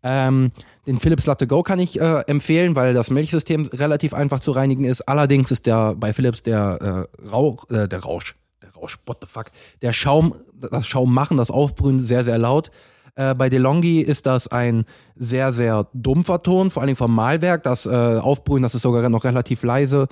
[0.03, 0.53] Ähm,
[0.87, 4.85] den Philips Latte Go kann ich äh, empfehlen, weil das Milchsystem relativ einfach zu reinigen
[4.85, 5.03] ist.
[5.03, 8.37] Allerdings ist der bei Philips der äh, Rauch, äh, der Rausch,
[8.81, 9.47] Rausch, what the fuck,
[9.83, 12.70] der Schaum, das Schaum machen, das Aufbrühen sehr, sehr laut.
[13.14, 14.85] Äh, bei DeLonghi ist das ein
[15.16, 17.64] sehr, sehr dumpfer Ton, vor allen Dingen vom Mahlwerk.
[17.64, 20.07] Das äh, Aufbrühen, das ist sogar noch relativ leise.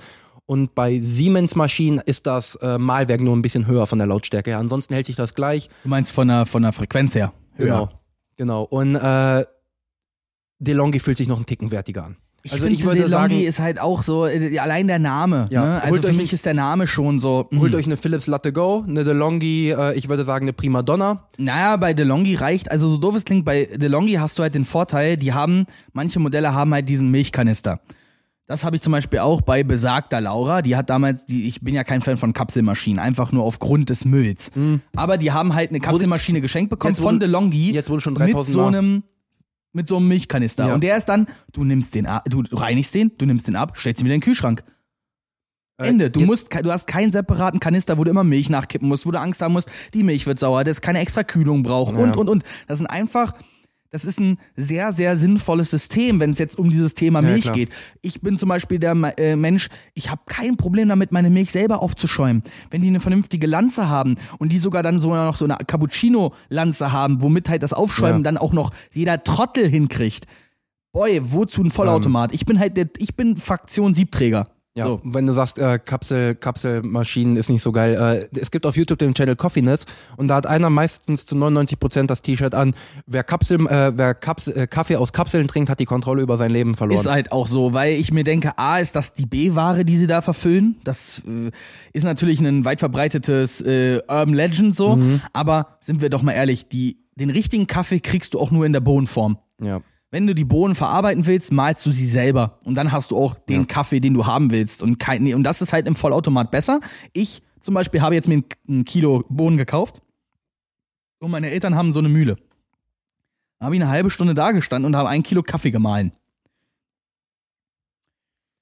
[0.45, 4.59] Und bei Siemens-Maschinen ist das äh, Mahlwerk nur ein bisschen höher von der Lautstärke her.
[4.59, 5.69] Ansonsten hält sich das gleich.
[5.83, 7.33] Du meinst von der, von der Frequenz her.
[7.57, 7.89] Genau.
[8.37, 8.63] Genau.
[8.63, 9.45] Und äh,
[10.59, 12.17] DeLonghi fühlt sich noch einen Ticken wertiger an.
[12.47, 15.47] Ich Also finde, ich würde sagen- ist halt auch so, äh, allein der Name.
[15.51, 15.81] Ja, ne?
[15.83, 17.47] Also für mich ist der Name schon so.
[17.51, 17.59] mh.
[17.61, 21.27] Holt euch eine Philips Latte Go, eine DeLonghi, äh, ich würde sagen eine Prima Donna.
[21.37, 24.65] Naja, bei DeLonghi reicht, also so doof es klingt, bei DeLonghi hast du halt den
[24.65, 27.79] Vorteil, die haben, manche Modelle haben halt diesen Milchkanister.
[28.49, 30.61] Das habe ich zum Beispiel auch bei besagter Laura.
[30.61, 34.05] Die hat damals, die, ich bin ja kein Fan von Kapselmaschinen, einfach nur aufgrund des
[34.05, 34.51] Mülls.
[34.95, 38.21] Aber die haben halt eine Kapselmaschine geschenkt bekommen Jetzt, von DeLonghi jetzt, du schon mit
[38.21, 39.03] 3000 so Mal- einem
[39.77, 40.67] mit so einem Milchkanister.
[40.67, 40.73] Ja.
[40.73, 43.77] Und der ist dann, du nimmst den, ab- du reinigst den, du nimmst den ab,
[43.77, 44.63] stellst ihn wieder in den Kühlschrank.
[45.79, 46.09] Äh, Ende.
[46.09, 49.19] Du musst, du hast keinen separaten Kanister, wo du immer Milch nachkippen musst, wo du
[49.19, 51.99] Angst haben musst, die Milch wird sauer, das keine extra Kühlung braucht Ja.
[52.03, 52.43] und und und.
[52.67, 53.33] Das sind einfach,
[53.91, 57.43] das ist ein sehr sehr sinnvolles System, wenn es jetzt um dieses Thema Ja, Milch
[57.43, 57.55] klar.
[57.55, 57.69] geht.
[58.01, 61.81] Ich bin zum Beispiel der äh, Mensch, ich habe kein Problem damit, meine Milch selber
[61.81, 62.43] aufzuschäumen.
[62.69, 65.57] Wenn die eine vernünftige Lanze haben und die sogar dann sogar noch so eine
[66.11, 68.23] Cappuccino-Lanze haben, womit halt das Aufschäumen Ja.
[68.23, 70.25] dann auch noch jeder Trottel hinkriegt.
[70.93, 72.33] Boy, wozu ein Vollautomat?
[72.33, 74.45] ich bin halt der, ich bin Fraktion Siebträger.
[74.77, 75.01] Ja, So.
[75.03, 78.29] wenn du sagst, äh, Kapsel, Kapselmaschinen ist nicht so geil.
[78.33, 79.85] Äh, es gibt auf YouTube den Channel Coffeeness
[80.17, 82.75] und da hat einer meistens zu 99% das T-Shirt an.
[83.05, 86.51] Wer, Kapsel, äh, wer Kapsel, äh, Kaffee aus Kapseln trinkt, hat die Kontrolle über sein
[86.51, 86.99] Leben verloren.
[86.99, 90.07] Ist halt auch so, weil ich mir denke, A, ist das die B-Ware, die sie
[90.07, 90.77] da verfüllen.
[90.83, 91.51] Das äh,
[91.93, 95.21] ist natürlich ein weit verbreitetes äh, Urban Legend so, Mhm.
[95.33, 98.73] aber sind wir doch mal ehrlich, die, den richtigen Kaffee kriegst du auch nur in
[98.73, 99.37] der Bohnenform.
[99.61, 99.81] ja.
[100.09, 102.59] Wenn du die Bohnen verarbeiten willst, malst du sie selber.
[102.63, 104.81] Und dann hast du auch den Kaffee, den du haben willst.
[104.81, 106.79] Und, kein, nee, und das ist halt im Vollautomat besser.
[107.11, 110.01] Ich zum Beispiel habe jetzt mir ein, Kilo Bohnen gekauft.
[111.19, 112.37] Und meine Eltern haben so eine Mühle.
[113.59, 116.13] Da habe ich eine halbe Stunde da gestanden und habe ein Kilo Kaffee gemahlen.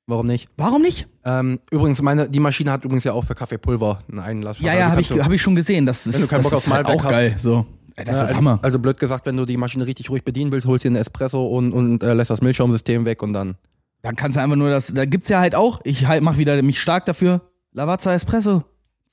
[0.08, 0.48] Warum nicht?
[0.56, 1.08] Warum nicht?
[1.24, 4.60] Ähm, übrigens, meine, die Maschine hat übrigens ja auch für Kaffeepulver einen Einlass.
[4.60, 5.86] Ja, ja, habe ich, hab ich schon gesehen.
[5.86, 7.12] Das ist, Wenn du keinen das Bock ist auf halt Malwerk auch hast.
[7.12, 7.36] geil.
[7.38, 7.66] So.
[7.96, 8.60] Das ist also, Hammer.
[8.62, 11.46] Also blöd gesagt, wenn du die Maschine richtig ruhig bedienen willst, holst dir einen Espresso
[11.46, 13.56] und, und äh, lässt das Milchschaumsystem weg und dann.
[14.02, 16.62] Dann kannst du einfach nur das, da gibt's ja halt auch, ich halt mach wieder
[16.62, 17.42] mich stark dafür,
[17.72, 18.64] Lavazza Espresso,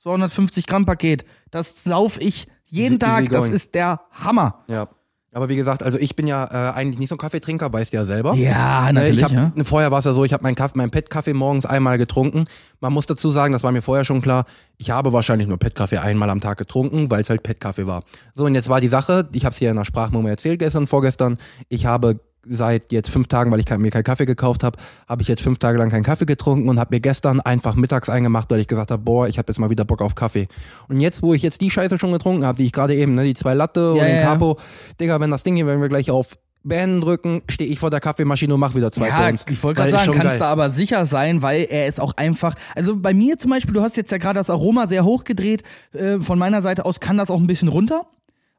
[0.01, 1.25] 250 Gramm Paket.
[1.49, 3.53] Das sauf ich jeden Easy Tag, das going.
[3.53, 4.63] ist der Hammer.
[4.67, 4.89] Ja.
[5.33, 7.97] Aber wie gesagt, also ich bin ja äh, eigentlich nicht so ein Kaffeetrinker, weißt du
[7.97, 8.33] ja selber.
[8.35, 9.17] Ja, Ne, natürlich.
[9.17, 9.51] ich hab, ja.
[9.63, 12.45] Vorher war es ja so, ich habe meinen Kaffee, meinen Pet-Kaffee morgens einmal getrunken.
[12.79, 14.45] Man muss dazu sagen, das war mir vorher schon klar,
[14.77, 18.03] ich habe wahrscheinlich nur Pet-Kaffee einmal am Tag getrunken, weil es halt Pet-Kaffee war.
[18.35, 20.85] So, und jetzt war die Sache, ich habe es hier in der Sprachmemo erzählt gestern,
[20.87, 21.37] vorgestern,
[21.69, 24.77] ich habe seit jetzt fünf Tagen, weil ich mir keinen Kaffee gekauft habe,
[25.07, 28.09] habe ich jetzt fünf Tage lang keinen Kaffee getrunken und habe mir gestern einfach mittags
[28.09, 30.47] eingemacht, weil ich gesagt habe, boah, ich habe jetzt mal wieder Bock auf Kaffee.
[30.89, 33.23] Und jetzt, wo ich jetzt die Scheiße schon getrunken habe, die ich gerade eben, ne,
[33.23, 34.23] die zwei Latte und Ja, den ja.
[34.23, 34.57] Capo,
[34.99, 37.99] Digga, wenn das Ding hier, wenn wir gleich auf Beenden drücken, stehe ich vor der
[37.99, 39.45] Kaffeemaschine und mach wieder zwei Ja, uns.
[39.49, 40.47] ich wollte gerade sagen, kannst du geil.
[40.47, 42.55] aber sicher sein, weil er ist auch einfach.
[42.73, 45.63] Also bei mir zum Beispiel, du hast jetzt ja gerade das Aroma sehr hochgedreht.
[45.91, 48.05] Äh, von meiner Seite aus kann das auch ein bisschen runter.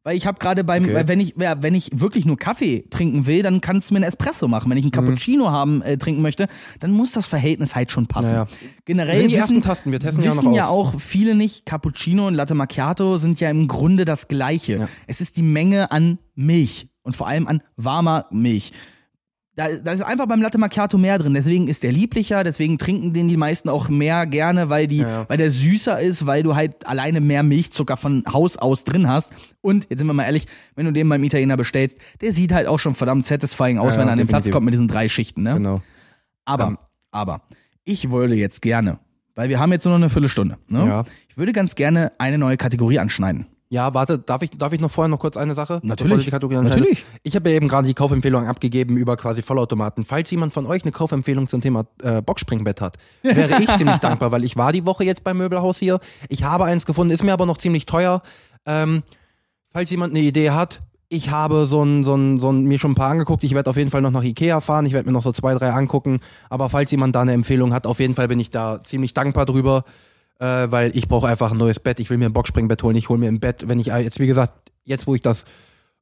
[0.06, 1.04] Weil ich habe gerade beim, Okay.
[1.06, 4.04] wenn ich, ja, wenn ich wirklich nur Kaffee trinken will, dann kannst du mir einen
[4.08, 4.70] Espresso machen.
[4.70, 5.06] Wenn ich einen Mhm.
[5.06, 6.46] Cappuccino haben äh, trinken möchte,
[6.80, 8.32] dann muss das Verhältnis halt schon passen.
[8.32, 8.46] Naja.
[8.84, 11.64] Generell sind die wissen, ersten Tasten, wir testen ja wissen noch ja auch viele nicht,
[11.64, 14.76] Cappuccino und Latte Macchiato sind ja im Grunde das Gleiche.
[14.76, 14.88] Ja.
[15.06, 18.72] Es ist die Menge an Milch und vor allem an warmer Milch.
[19.56, 21.34] Da, da ist einfach beim Latte Macchiato mehr drin.
[21.34, 25.28] Deswegen ist der lieblicher, deswegen trinken den die meisten auch mehr gerne, weil, die, Ja.
[25.28, 29.32] weil der süßer ist, weil du halt alleine mehr Milchzucker von Haus aus drin hast.
[29.60, 32.66] Und jetzt sind wir mal ehrlich, wenn du den beim Italiener bestellst, der sieht halt
[32.66, 35.08] auch schon verdammt satisfying aus, Ja, wenn er an den Platz kommt mit diesen drei
[35.08, 35.44] Schichten.
[35.44, 35.54] Ne?
[35.54, 35.80] Genau.
[36.44, 36.78] Aber, Ähm.
[37.12, 37.42] aber,
[37.84, 38.98] ich würde jetzt gerne,
[39.36, 40.84] weil wir haben jetzt nur noch eine Viertelstunde, ne?
[40.86, 41.04] Ja.
[41.28, 43.46] Ich würde ganz gerne eine neue Kategorie anschneiden.
[43.74, 45.80] Ja, warte, darf ich, darf ich noch vorher noch kurz eine Sache?
[45.82, 46.12] Natürlich.
[46.76, 47.04] Natürlich.
[47.24, 50.04] Ich habe ja eben gerade die Kaufempfehlung abgegeben über quasi Vollautomaten.
[50.04, 54.30] Falls jemand von euch eine Kaufempfehlung zum Thema äh, Boxspringbett hat, wäre ich ziemlich dankbar,
[54.30, 55.98] weil ich war die Woche jetzt beim Möbelhaus hier.
[56.28, 58.22] Ich habe eins gefunden, ist mir aber noch ziemlich teuer.
[58.64, 59.02] Ähm,
[59.70, 62.92] falls jemand eine Idee hat, ich habe so ein, so ein, so ein, mir schon
[62.92, 63.42] ein paar angeguckt.
[63.42, 64.86] Ich werde auf jeden Fall noch nach Ikea fahren.
[64.86, 66.20] Ich werde mir noch so zwei, drei angucken.
[66.48, 69.46] Aber falls jemand da eine Empfehlung hat, auf jeden Fall bin ich da ziemlich dankbar
[69.46, 69.82] drüber,
[70.38, 72.00] äh, weil ich brauche einfach ein neues Bett.
[72.00, 72.96] Ich will mir ein Boxspringbett holen.
[72.96, 75.44] Ich hole mir ein Bett, wenn ich äh, jetzt, wie gesagt, jetzt wo ich das,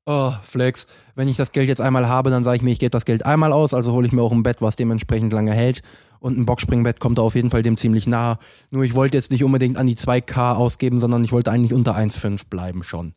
[0.06, 2.90] oh, Flex, wenn ich das Geld jetzt einmal habe, dann sage ich mir, ich gebe
[2.90, 3.74] das Geld einmal aus.
[3.74, 5.82] Also hole ich mir auch ein Bett, was dementsprechend lange hält.
[6.18, 8.38] Und ein Boxspringbett kommt da auf jeden Fall dem ziemlich nah.
[8.70, 11.96] Nur ich wollte jetzt nicht unbedingt an die 2K ausgeben, sondern ich wollte eigentlich unter
[11.96, 13.14] 1,5 bleiben schon.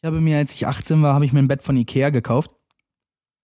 [0.00, 2.52] Ich habe mir, als ich 18 war, habe ich mir ein Bett von Ikea gekauft.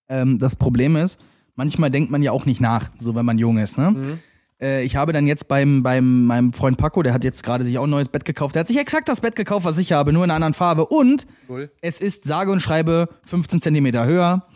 [0.09, 1.19] Ähm, das Problem ist,
[1.57, 3.91] manchmal denkt man ja auch nicht nach, so wenn man jung ist, ne?
[3.91, 4.19] Mhm.
[4.65, 7.77] Äh, ich habe dann jetzt beim, beim meinem Freund Paco, der hat jetzt gerade sich
[7.79, 8.55] auch ein neues Bett gekauft.
[8.55, 10.87] Der hat sich exakt das Bett gekauft, was ich habe, nur in einer anderen Farbe.
[10.87, 11.71] Und Cool.
[11.83, 14.47] es ist sage und schreibe 15 Zentimeter höher.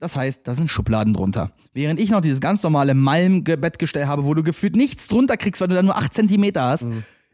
[0.00, 1.50] Das heißt, da sind Schubladen drunter.
[1.74, 5.68] Während ich noch dieses ganz normale Malm-Bettgestell habe, wo du gefühlt nichts drunter kriegst, weil
[5.68, 6.86] du da nur 8 Zentimeter hast,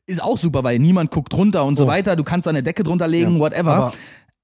[0.06, 1.88] ist auch super, weil niemand guckt drunter und so Mhm.
[1.88, 1.92] Oh.
[1.92, 2.16] weiter.
[2.16, 3.74] Du kannst da eine Decke drunter legen, Ja, whatever.
[3.74, 3.92] aber-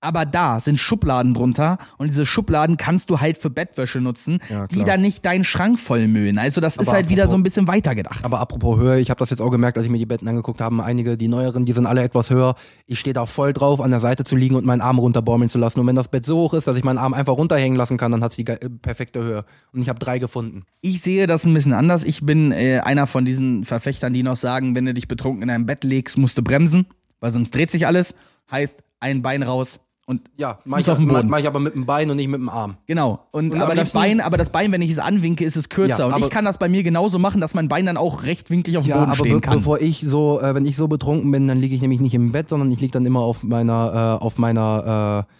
[0.02, 4.66] Aber da sind Schubladen drunter und diese Schubladen kannst du halt für Bettwäsche nutzen, Ja,
[4.66, 6.38] die dann nicht deinen Schrank vollmüllen.
[6.38, 8.24] Also das ist Aber halt wieder apropos- so ein bisschen weitergedacht.
[8.24, 10.62] Aber apropos Höhe, ich habe das jetzt auch gemerkt, als ich mir die Betten angeguckt
[10.62, 10.82] habe.
[10.82, 12.54] Einige, die neueren, die sind alle etwas höher.
[12.86, 15.58] Ich stehe da voll drauf, an der Seite zu liegen und meinen Arm runterbaumeln zu
[15.58, 15.80] lassen.
[15.80, 18.10] Und wenn das Bett so hoch ist, dass ich meinen Arm einfach runterhängen lassen kann,
[18.10, 19.44] dann hat die ge- äh, perfekte Höhe.
[19.72, 20.62] Und ich habe drei gefunden.
[20.80, 22.04] Ich sehe das ein bisschen anders.
[22.04, 25.50] Ich bin äh, einer von diesen Verfechtern, die noch sagen, wenn du dich betrunken in
[25.50, 26.86] ein Bett legst, musst du bremsen,
[27.20, 28.14] weil sonst dreht sich alles.
[28.50, 29.78] Heißt, ein Bein raus
[30.10, 31.28] und Ja, mach ich, auf dem Boden.
[31.28, 32.76] mach ich aber mit dem Bein und nicht mit dem Arm.
[32.86, 33.20] Genau.
[33.30, 36.08] Und, Und aber das Bein, aber das Bein, wenn ich es anwinke, ist es kürzer.
[36.08, 38.76] Ja, und ich kann das bei mir genauso machen, dass mein Bein dann auch rechtwinklig
[38.76, 39.58] auf dem Ja, Boden aber stehen kann.
[39.58, 42.32] bevor ich so, äh, wenn ich so betrunken bin, dann liege ich nämlich nicht im
[42.32, 45.32] Bett, sondern ich liege dann immer auf meiner, äh, auf meiner äh,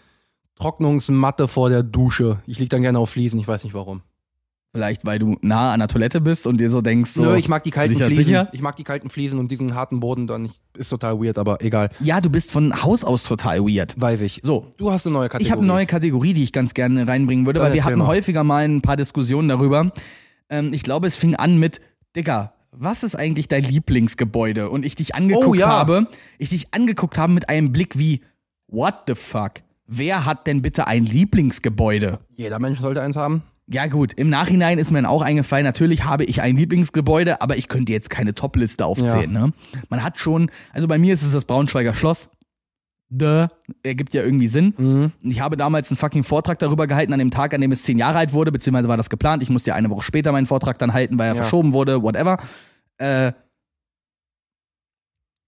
[0.61, 2.39] Trocknungsmatte vor der Dusche.
[2.47, 4.03] Ich liege dann gerne auf Fliesen, ich weiß nicht warum.
[4.73, 7.49] Vielleicht, weil du nah an der Toilette bist und dir so denkst, so, Nö, ich
[7.49, 8.25] mag die kalten sicher, Fliesen.
[8.25, 8.49] sicher?
[8.53, 10.45] Ich mag die kalten Fliesen und diesen harten Boden dann.
[10.45, 11.91] Ich, ist total weird, aber egal.
[11.99, 14.01] ja, du bist von Haus aus total weird.
[14.01, 14.41] Weiß ich.
[14.45, 15.45] So, Du hast eine neue Kategorie.
[15.47, 17.99] Ich habe eine neue Kategorie, die ich ganz gerne reinbringen würde, Dann weil wir hatten
[17.99, 18.07] mal.
[18.07, 19.91] häufiger mal ein paar Diskussionen darüber.
[20.49, 21.81] Ähm, ich glaube, es fing an mit,
[22.15, 24.71] Digga, was ist eigentlich dein Lieblingsgebäude?
[24.71, 25.67] Und ich dich angeguckt Oh, ja.
[25.67, 26.07] habe,
[26.39, 28.21] ich dich angeguckt habe mit einem Blick wie,
[28.69, 29.55] what the fuck?
[29.89, 32.21] Wer hat denn bitte ein Lieblingsgebäude?
[32.37, 33.43] Jeder Mensch sollte eins haben.
[33.73, 37.57] Ja gut, im Nachhinein ist mir dann auch eingefallen, natürlich habe ich ein Lieblingsgebäude, aber
[37.57, 39.31] ich könnte jetzt keine Top-Liste aufzählen.
[39.33, 39.53] Ne?
[39.89, 42.29] Man hat schon, also bei mir ist es das Braunschweiger Schloss.
[43.11, 43.47] Duh,
[43.85, 44.75] ergibt ja irgendwie Sinn.
[44.77, 45.13] Mhm.
[45.23, 47.99] Ich habe damals einen fucking Vortrag darüber gehalten, an dem Tag, an dem es zehn
[47.99, 49.43] Jahre alt wurde, beziehungsweise war das geplant.
[49.43, 51.43] Ich musste ja eine Woche später meinen Vortrag dann halten, weil er Ja.
[51.43, 52.39] verschoben wurde, whatever.
[52.99, 53.33] Äh,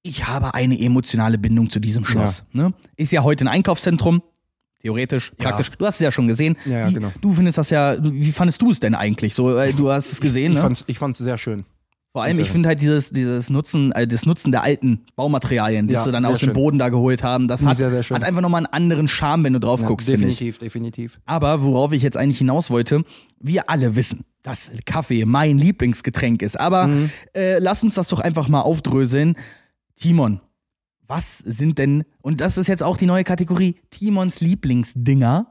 [0.05, 2.45] ich habe eine emotionale Bindung zu diesem Schloss.
[2.53, 2.73] Ne?
[2.97, 4.23] Ist ja heute ein Einkaufszentrum.
[4.83, 5.45] Theoretisch, Ja.
[5.49, 5.71] praktisch.
[5.79, 6.57] Du hast es ja schon gesehen.
[6.67, 7.13] Ja, ja, wie, genau.
[7.21, 9.35] Du findest das ja, du- wie fandest du es denn eigentlich?
[9.35, 10.73] So, äh, du hast es gesehen, ich, ne?
[10.87, 11.65] ich fand's sehr schön.
[12.15, 15.95] Vor allem, ich finde halt dieses, dieses Nutzen, äh, das Nutzen der alten Baumaterialien, die
[15.95, 16.53] Ja, sie dann aus dem schön.
[16.53, 19.45] Boden da geholt haben, das Mhm, hat, sehr, sehr hat einfach nochmal einen anderen Charme,
[19.45, 20.37] wenn du drauf Ja, guckst, finde ich.
[20.37, 21.21] definitiv, definitiv.
[21.25, 23.05] Aber worauf ich jetzt eigentlich hinaus wollte,
[23.41, 26.61] wir alle wissen, dass Kaffee mein Lieblingsgetränk ist.
[26.61, 27.11] Aber Mhm.
[27.35, 29.37] äh, lass uns das doch einfach mal aufdröseln.
[29.95, 30.41] Timon,
[31.07, 35.47] was sind denn, und das ist jetzt auch die neue Kategorie, Timons Lieblingsdinger.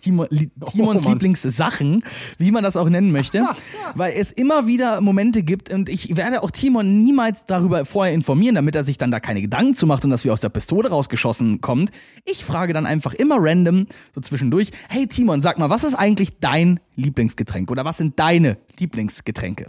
[0.00, 1.10] Timo, li, Timons Oh.
[1.10, 2.04] Lieblingssachen,
[2.38, 3.44] wie man das auch nennen möchte,
[3.96, 8.54] weil es immer wieder Momente gibt und ich werde auch Timon niemals darüber vorher informieren,
[8.54, 10.88] damit er sich dann da keine Gedanken zu macht und dass wir aus der Pistole
[10.88, 11.90] rausgeschossen kommt.
[12.24, 16.38] Ich frage dann einfach immer random so zwischendurch, hey Timon, sag mal, was ist eigentlich
[16.38, 19.66] dein Lieblingsgetränk oder was sind deine Lieblingsgetränke?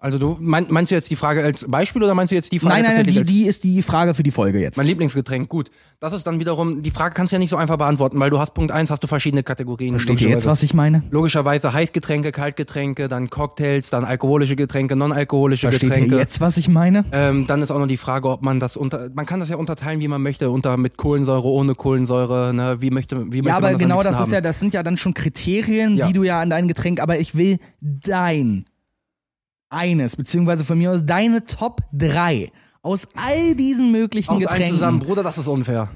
[0.00, 2.60] Also du mein, meinst du jetzt die Frage als Beispiel oder meinst du jetzt die
[2.60, 4.76] Frage nein, nein, nein, die, die ist die Frage für die Folge jetzt.
[4.76, 5.48] mein Lieblingsgetränk?
[5.48, 8.30] Gut, das ist dann wiederum die Frage kannst du ja nicht so einfach beantworten, weil
[8.30, 9.94] du hast Punkt eins, hast du verschiedene Kategorien.
[9.94, 11.02] Versteht ihr jetzt, was ich meine?
[11.10, 16.14] Logischerweise Heißgetränke, Kaltgetränke, dann Cocktails, dann alkoholische Getränke, non-alkoholische Versteht Getränke.
[16.14, 17.04] ihr jetzt, was ich meine?
[17.10, 19.56] Ähm, dann ist auch noch die Frage, ob man das unter, man kann das ja
[19.56, 23.56] unterteilen, wie man möchte, unter mit Kohlensäure, ohne Kohlensäure, ne, wie möchte, wie möchte Ja,
[23.56, 24.34] aber man das am genau liebsten das ist haben?
[24.34, 26.06] ja, das sind ja dann schon Kriterien, Ja.
[26.06, 28.66] die du ja an dein Getränk, aber ich will dein
[29.70, 32.50] eines, beziehungsweise von mir aus deine Top 3
[32.80, 34.70] aus all diesen möglichen Aus Getränken.
[34.70, 35.90] zusammen, Bruder, das ist unfair.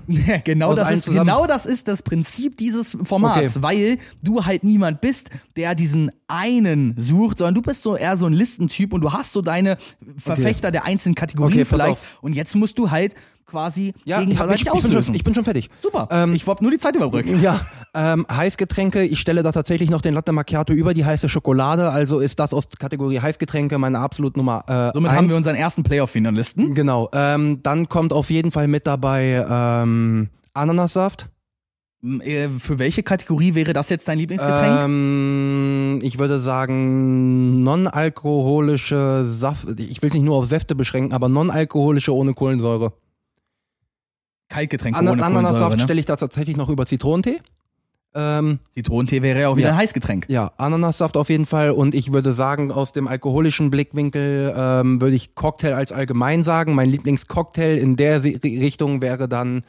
[0.45, 1.29] Genau, Aus das ist, zusammen.
[1.29, 3.63] genau das ist das Prinzip dieses Formats, Okay.
[3.63, 8.27] weil du halt niemand bist, der diesen einen sucht, sondern du bist so eher so
[8.27, 9.79] ein Listentyp und du hast so deine
[10.19, 11.93] Verfechter der einzelnen Kategorien Okay, vielleicht.
[11.93, 12.19] auf.
[12.21, 13.15] Und jetzt musst du halt
[13.53, 15.69] quasi Ja, gegenseitig ich, ich, bin schon, ich bin schon fertig.
[15.81, 16.09] Super.
[16.11, 17.31] Ähm, ich hab nur die Zeit überbrückt.
[17.43, 17.61] Ja,
[17.95, 22.21] ähm, Heißgetränke, ich stelle da tatsächlich noch den Latte Macchiato über die heiße Schokolade, also
[22.21, 25.19] ist das aus Kategorie Heißgetränke meine absolut Nummer äh, Somit eins.
[25.19, 26.75] haben wir unseren ersten Playoff-Finalisten.
[26.75, 31.29] Genau, ähm, dann kommt auf jeden Fall mit dabei ähm, Ananassaft.
[32.05, 34.81] Äh, Für welche Kategorie wäre das jetzt dein Lieblingsgetränk?
[34.85, 41.29] Ähm, ich würde sagen, non-alkoholische Saft, ich will es nicht nur auf Säfte beschränken, aber
[41.29, 42.93] non-alkoholische ohne Kohlensäure.
[44.53, 45.83] Kaltgetränke Ana ohne Ananassaft ne?
[45.83, 47.41] stelle ich da tatsächlich noch über Zitronentee.
[48.15, 49.73] Ähm, Zitronentee wäre ja auch wieder Ja.
[49.73, 50.27] ein Heißgetränk.
[50.29, 51.71] ja, Ananassaft auf jeden Fall.
[51.71, 56.75] Und ich würde sagen, aus dem alkoholischen Blickwinkel ähm, würde ich Cocktail als allgemein sagen.
[56.75, 59.63] Mein Lieblingscocktail in der Richtung wäre dann,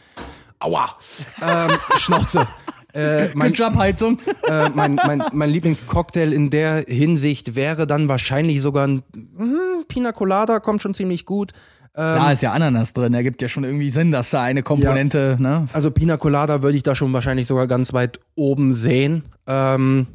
[0.60, 0.98] aua,
[1.42, 2.46] ähm, Schnauze.
[2.94, 4.18] Äh, mein, Heizung.
[4.48, 10.12] äh, mein, mein, mein Lieblingscocktail in der Hinsicht wäre dann wahrscheinlich sogar ein hm, Pina
[10.12, 11.54] Colada, kommt schon ziemlich gut.
[11.96, 13.14] Ähm, Da ist ja Ananas drin.
[13.14, 15.68] Da gibt ja schon irgendwie Sinn, dass da eine Komponente, ne?
[15.74, 19.24] Also Pina Colada würde ich da schon wahrscheinlich sogar ganz weit oben sehen.
[19.48, 20.08] Ähm,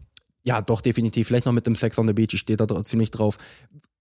[0.42, 1.28] ja, doch, definitiv.
[1.28, 3.38] Vielleicht noch mit dem Sex on the Beach, ich stehe da ziemlich drauf.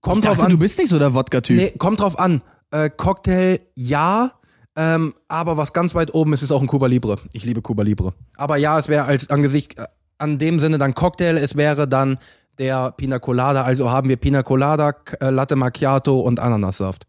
[0.01, 0.51] Kommt Ich dachte, drauf an.
[0.51, 1.57] du bist nicht so der Wodka-Typ.
[1.57, 2.41] nee, kommt drauf an.
[2.71, 4.31] Äh, Cocktail, ja.
[4.75, 7.17] Ähm, aber was ganz weit oben ist, ist auch ein Cuba Libre.
[7.33, 8.13] Ich liebe Cuba Libre.
[8.37, 9.85] Aber ja, es wäre als Angesicht, äh,
[10.19, 12.17] an dem Sinne dann Cocktail, es wäre dann
[12.59, 13.63] der Pina Colada.
[13.63, 17.05] Also haben wir Pina Colada, äh, Latte Macchiato und Ananassaft.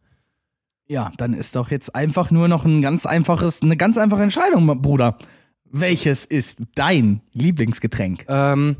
[0.89, 4.81] Ja, dann ist doch jetzt einfach nur noch ein ganz einfaches, eine ganz einfache Entscheidung,
[4.81, 5.17] Bruder.
[5.65, 8.25] Welches ist dein Lieblingsgetränk?
[8.29, 8.77] Ähm,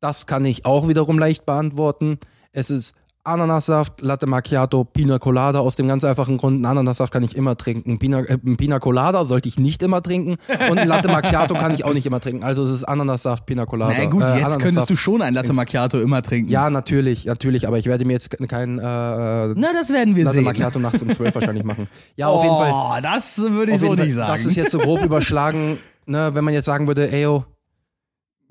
[0.00, 2.18] das kann ich auch wiederum leicht beantworten.
[2.52, 2.94] Es ist
[3.24, 6.56] Ananassaft, Latte Macchiato, Pina Colada aus dem ganz einfachen Grund.
[6.56, 7.98] Einen Ananassaft kann ich immer trinken.
[7.98, 10.36] Pina, äh, Pina Colada sollte ich nicht immer trinken.
[10.70, 12.44] Und ein Latte Macchiato kann ich auch nicht immer trinken.
[12.44, 13.94] Also es ist Ananassaft, Pina Colada.
[13.98, 16.50] Na gut, äh, jetzt könntest du schon ein Latte Macchiato immer trinken.
[16.50, 17.66] Ja, natürlich, natürlich.
[17.66, 20.44] Aber ich werde mir jetzt ke- kein äh, Na, das werden wir Latte sehen.
[20.44, 21.88] Macchiato nachts um 12 wahrscheinlich machen.
[22.16, 22.72] Ja, auf jeden Fall.
[22.72, 24.32] Oh, das würde ich so Fall, nicht sagen.
[24.32, 27.53] Das ist jetzt so grob überschlagen, ne, wenn man jetzt sagen würde, ey, yo, ein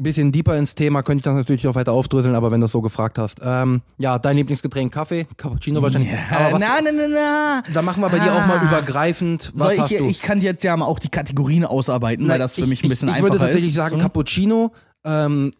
[0.03, 2.71] bisschen deeper ins Thema, könnte ich das natürlich noch weiter aufdröseln, aber wenn du das
[2.71, 3.39] so gefragt hast.
[3.43, 6.11] Ähm, ja, dein Lieblingsgetränk Kaffee, Cappuccino wahrscheinlich.
[6.11, 7.63] ja, Aber was, na, na, na, na.
[7.73, 8.67] da machen wir bei dir auch mal Ah.
[8.67, 9.51] übergreifend.
[9.55, 10.05] Was Soll hast ich, du?
[10.09, 12.83] ich kann jetzt ja mal auch die Kategorien ausarbeiten, weil Na, das für ich, mich
[12.83, 13.75] ein bisschen ich, ich einfacher würde tatsächlich ist.
[13.75, 14.01] sagen So.
[14.01, 14.71] Cappuccino,
[15.05, 15.51] ähm,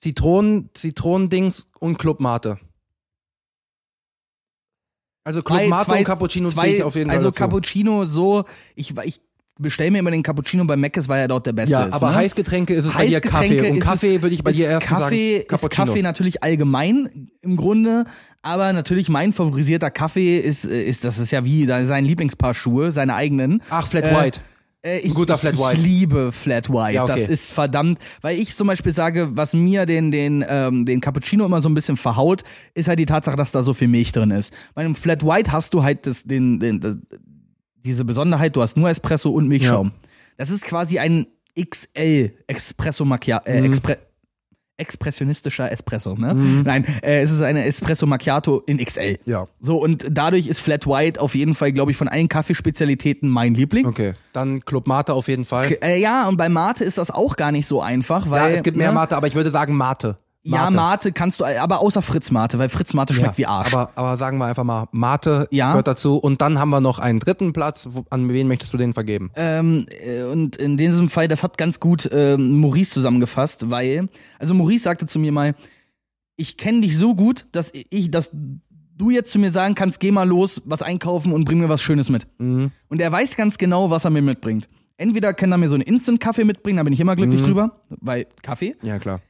[0.00, 2.58] Zitronen, Zitronendings und Club Mate.
[5.24, 7.38] Also Club Zwei- Mate zwei- und Cappuccino zwei, ich auf jeden Also Fall dazu.
[7.40, 8.44] Cappuccino so,
[8.76, 9.20] ich, ich
[9.58, 11.94] bestelle mir immer den Cappuccino bei Mc's, weil er dort der beste ja, ist.
[11.94, 12.16] aber ne?
[12.16, 13.70] Heißgetränke ist es bei dir Kaffee.
[13.70, 15.86] Und ist Kaffee würde ich bei ist dir erst Kaffee, sagen ist Cappuccino.
[15.86, 18.04] Kaffee natürlich allgemein im Grunde,
[18.42, 22.92] aber natürlich mein favorisierter Kaffee ist, äh, ist das ist ja wie sein Lieblingspaar Schuhe,
[22.92, 23.62] seine eigenen.
[23.70, 24.40] Ach, Flat Äh, White.
[24.86, 25.78] Äh, ich, guter Flat White.
[25.78, 26.94] Ich liebe Flat White.
[26.94, 27.18] Ja, okay.
[27.18, 31.44] Das ist verdammt, weil ich zum Beispiel sage, was mir den, den, ähm, den Cappuccino
[31.44, 32.44] immer so ein bisschen verhaut,
[32.74, 34.52] ist halt die Tatsache, dass da so viel Milch drin ist.
[34.74, 37.02] Bei einem Flat White hast du halt das, den, den,
[37.86, 39.92] diese Besonderheit, du hast nur Espresso und Milchschaum.
[40.36, 41.26] Das ist quasi ein
[41.58, 43.66] XL Espresso Macchiato, äh, Mhm.
[43.66, 43.98] Expre
[44.78, 46.34] expressionistischer Espresso, ne?
[46.34, 49.16] Nein, äh, es ist eine Espresso Macchiato in XL.
[49.24, 49.46] Ja.
[49.58, 53.54] So, und dadurch ist Flat White auf jeden Fall, glaube ich, von allen Kaffeespezialitäten mein
[53.54, 53.86] Liebling.
[53.86, 54.12] Okay.
[54.34, 55.68] Dann Club Mate auf jeden Fall.
[55.68, 58.54] K- Äh, ja, und bei Mate ist das auch gar nicht so einfach, Ja, weil.
[58.54, 58.94] es gibt mehr ne?
[58.94, 60.18] Mate, aber ich würde sagen Mate.
[60.54, 63.72] Ja, Mate kannst du, aber außer Fritz Mate, weil Fritz Mate schmeckt wie Arsch.
[63.74, 65.70] Aber, aber sagen wir einfach mal, Mate Ja.
[65.70, 66.16] gehört dazu.
[66.16, 67.88] Und dann haben wir noch einen dritten Platz.
[68.10, 69.30] An wen möchtest du den vergeben?
[69.36, 74.54] Ähm, äh, und in diesem Fall, das hat ganz gut ähm, Maurice zusammengefasst, weil, also
[74.54, 75.54] Maurice sagte zu mir mal,
[76.36, 80.10] ich kenne dich so gut, dass ich, dass du jetzt zu mir sagen kannst, geh
[80.10, 82.26] mal los, was einkaufen und bring mir was Schönes mit.
[82.38, 82.70] Mhm.
[82.88, 84.68] Und er weiß ganz genau, was er mir mitbringt.
[84.98, 87.46] Entweder kann er mir so einen Instant-Kaffee mitbringen, da bin ich immer glücklich Mhm.
[87.46, 88.76] drüber, weil Kaffee.
[88.82, 89.20] Ja, klar.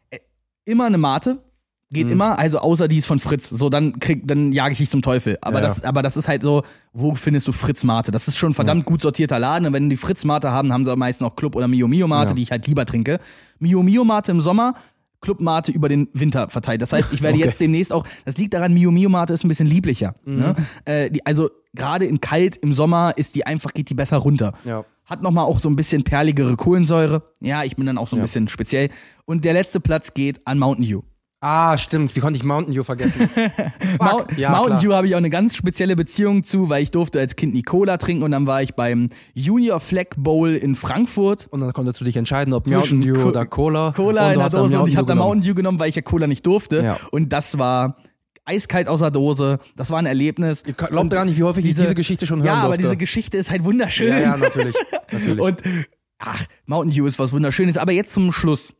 [0.66, 1.38] Immer eine Mate.
[1.92, 2.12] Geht Mhm.
[2.14, 3.48] immer, also außer die ist von Fritz.
[3.48, 5.38] So, dann krieg, dann jage ich dich zum Teufel.
[5.40, 8.10] Aber, Ja, das, aber das ist halt so, wo findest du Fritz Mate?
[8.10, 9.66] Das ist schon ein verdammt gut sortierter Laden.
[9.68, 12.30] Und wenn die Fritz Mate haben, haben sie meistens auch Club oder Mio Mio Mate,
[12.30, 12.34] Ja.
[12.34, 13.20] die ich halt lieber trinke.
[13.60, 14.74] Mio Mio Mate im Sommer,
[15.20, 16.82] Club Mate über den Winter verteilt.
[16.82, 17.46] Das heißt, ich werde Okay.
[17.46, 20.16] jetzt demnächst auch, das liegt daran, Mio Mio Mate ist ein bisschen lieblicher.
[20.24, 20.38] Mhm.
[20.38, 20.54] Ne?
[20.86, 24.54] Äh, die, also gerade in kalt, im Sommer ist die einfach, geht die besser runter.
[24.64, 24.84] Ja.
[25.06, 27.22] Hat nochmal auch so ein bisschen perligere Kohlensäure.
[27.40, 28.24] Ja, ich bin dann auch so ein Ja.
[28.24, 28.90] bisschen speziell.
[29.24, 31.02] Und der letzte Platz geht an Mountain Dew.
[31.40, 32.16] Ah, stimmt.
[32.16, 33.28] Wie konnte ich Mountain Dew vergessen?
[34.00, 34.80] Mou Ja, Mountain.
[34.80, 37.62] Dew habe ich auch eine ganz spezielle Beziehung zu, weil ich durfte als Kind nie
[37.62, 41.46] Cola trinken und dann war ich beim Junior Flag Bowl in Frankfurt.
[41.50, 43.92] Und dann konntest du dich entscheiden, ob Mountain Dew Co- oder Cola.
[43.94, 45.14] Cola und in der Dose und ich habe da.
[45.14, 46.82] Mountain Dew genommen, weil ich ja Cola nicht durfte.
[46.82, 46.96] Ja.
[47.12, 47.98] Und das war
[48.46, 49.58] eiskalt aus der Dose.
[49.76, 50.62] Das war ein Erlebnis.
[50.66, 52.82] Ihr glaubt gar nicht, wie häufig ich diese Geschichte schon hören Ja, aber durfte.
[52.82, 54.08] diese Geschichte ist halt wunderschön.
[54.08, 54.74] Ja, ja, natürlich.
[55.12, 55.40] natürlich.
[55.46, 55.62] Und
[56.18, 57.76] ach, Mountain Dew ist was Wunderschönes.
[57.76, 58.72] Aber jetzt zum Schluss.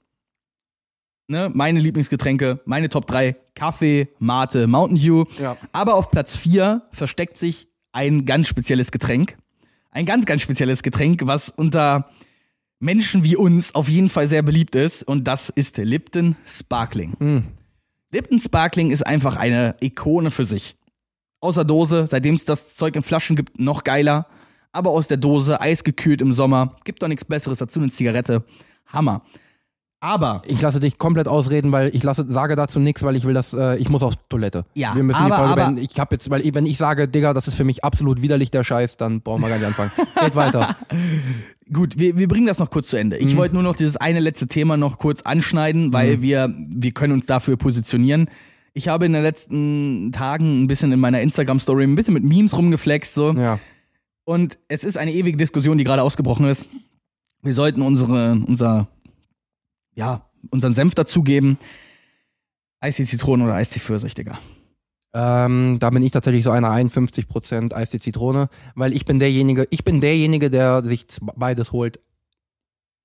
[1.29, 5.25] Ne, meine Lieblingsgetränke, meine Top 3, Kaffee, Mate, Mountain Dew.
[5.41, 5.57] Ja.
[5.73, 9.37] Aber auf Platz 4 versteckt sich ein ganz spezielles Getränk.
[9.91, 12.11] ein ganz, ganz spezielles Getränk, was unter
[12.79, 15.03] Menschen wie uns auf jeden Fall sehr beliebt ist.
[15.03, 17.47] Und das ist Lipton Sparkling.
[18.13, 20.77] Lipton Sparkling ist einfach eine Ikone für sich.
[21.41, 24.27] Aus der Dose, seitdem es das Zeug in Flaschen gibt, noch geiler.
[24.73, 28.45] Aber aus der Dose, eisgekühlt im Sommer, gibt doch nichts Besseres dazu, eine Zigarette.
[28.87, 29.23] Hammer.
[30.07, 33.35] Aber Ich lasse dich komplett ausreden, weil ich lasse, sage dazu nichts, weil ich will
[33.35, 34.65] das, äh, ich muss auf Toilette.
[34.75, 35.83] Ja, wir müssen aber- die Folge aber- beenden.
[35.83, 38.63] Ich habe jetzt, weil wenn ich sage, Digga, das ist für mich absolut widerlich der
[38.63, 39.91] Scheiß, dann brauchen wir gar nicht anfangen.
[40.21, 40.77] Geht weiter.
[41.73, 43.17] Gut, wir, wir bringen das noch kurz zu Ende.
[43.17, 47.13] Ich wollte nur noch dieses eine letzte Thema noch kurz anschneiden, weil wir, wir können
[47.13, 48.31] uns dafür positionieren.
[48.75, 52.57] Ich habe in den letzten Tagen ein bisschen in meiner Instagram-Story ein bisschen mit Memes
[52.57, 53.33] rumgeflext, so.
[53.33, 53.59] Ja.
[54.25, 56.69] Und es ist eine ewige Diskussion, die gerade ausgebrochen ist.
[57.43, 58.87] Wir sollten unsere, unser,
[59.97, 61.59] ja, unseren Senf dazugeben.
[62.81, 64.39] Eistee Zitrone oder Eistee Pfirsich, Digga.
[65.15, 69.83] Ähm, da bin ich tatsächlich so einer 51% Eistee Zitrone, weil ich bin derjenige, ich
[69.83, 72.01] bin derjenige, der sich beides holt.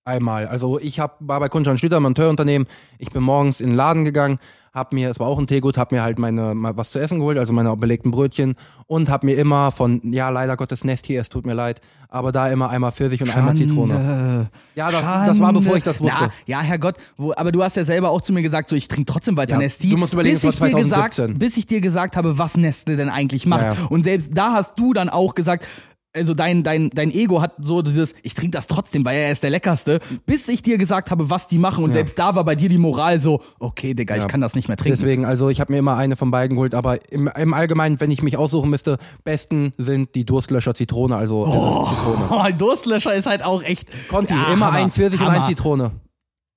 [0.03, 0.47] Einmal.
[0.47, 2.67] Also ich hab, war bei Kunschan Schlüter, Monteurunternehmen.
[2.97, 4.39] Ich bin morgens in den Laden gegangen,
[4.73, 7.37] hab mir, es war auch ein Teegut, hab mir halt meine was zu essen geholt,
[7.37, 8.55] also meine belegten Brötchen
[8.87, 12.31] und hab mir immer von, ja leider Gottes Nest hier, es tut mir leid, aber
[12.31, 14.49] da immer einmal Pfirsich und einmal Zitrone.
[14.73, 16.17] Ja, das, das war bevor ich das wusste.
[16.19, 18.87] Na, ja, Herrgott, wo, aber du hast ja selber auch zu mir gesagt, so ich
[18.87, 19.89] trinke trotzdem weiter Ja, Nesti.
[19.89, 21.37] du musst überlegen, bis es war ich dir gesagt, 2017.
[21.37, 23.65] bis ich dir gesagt habe, was Nestle denn eigentlich macht.
[23.65, 23.87] Ja, ja.
[23.89, 25.67] Und selbst da hast du dann auch gesagt,
[26.14, 29.43] also dein, dein, dein Ego hat so dieses, ich trinke das trotzdem, weil er ist
[29.43, 31.84] der Leckerste, bis ich dir gesagt habe, was die machen.
[31.84, 31.95] Und Ja.
[31.95, 34.28] selbst da war bei dir die Moral so, okay, Digga, ich Ja.
[34.28, 34.99] kann das nicht mehr trinken.
[34.99, 38.12] Deswegen, also ich habe mir immer eine von beiden geholt, aber im, im Allgemeinen, wenn
[38.12, 42.28] ich mich aussuchen müsste, besten sind die Durstlöscher Zitrone, also es ist Zitrone.
[42.30, 43.88] Oh, Durstlöscher ist halt auch echt.
[44.09, 45.38] Conti, Ja, immer Hammer, ein Pfirsich und Hammer.
[45.38, 45.91] ein Zitrone.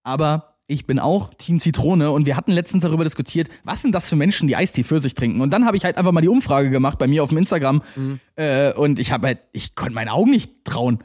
[0.03, 4.09] Aber ich bin auch Team Zitrone und wir hatten letztens darüber diskutiert, was sind das
[4.09, 5.41] für Menschen, die Eistee für sich trinken.
[5.41, 7.83] Und dann habe ich halt einfach mal die Umfrage gemacht bei mir auf dem Instagram
[8.37, 10.99] äh, und ich habe halt, ich konnte meinen Augen nicht trauen.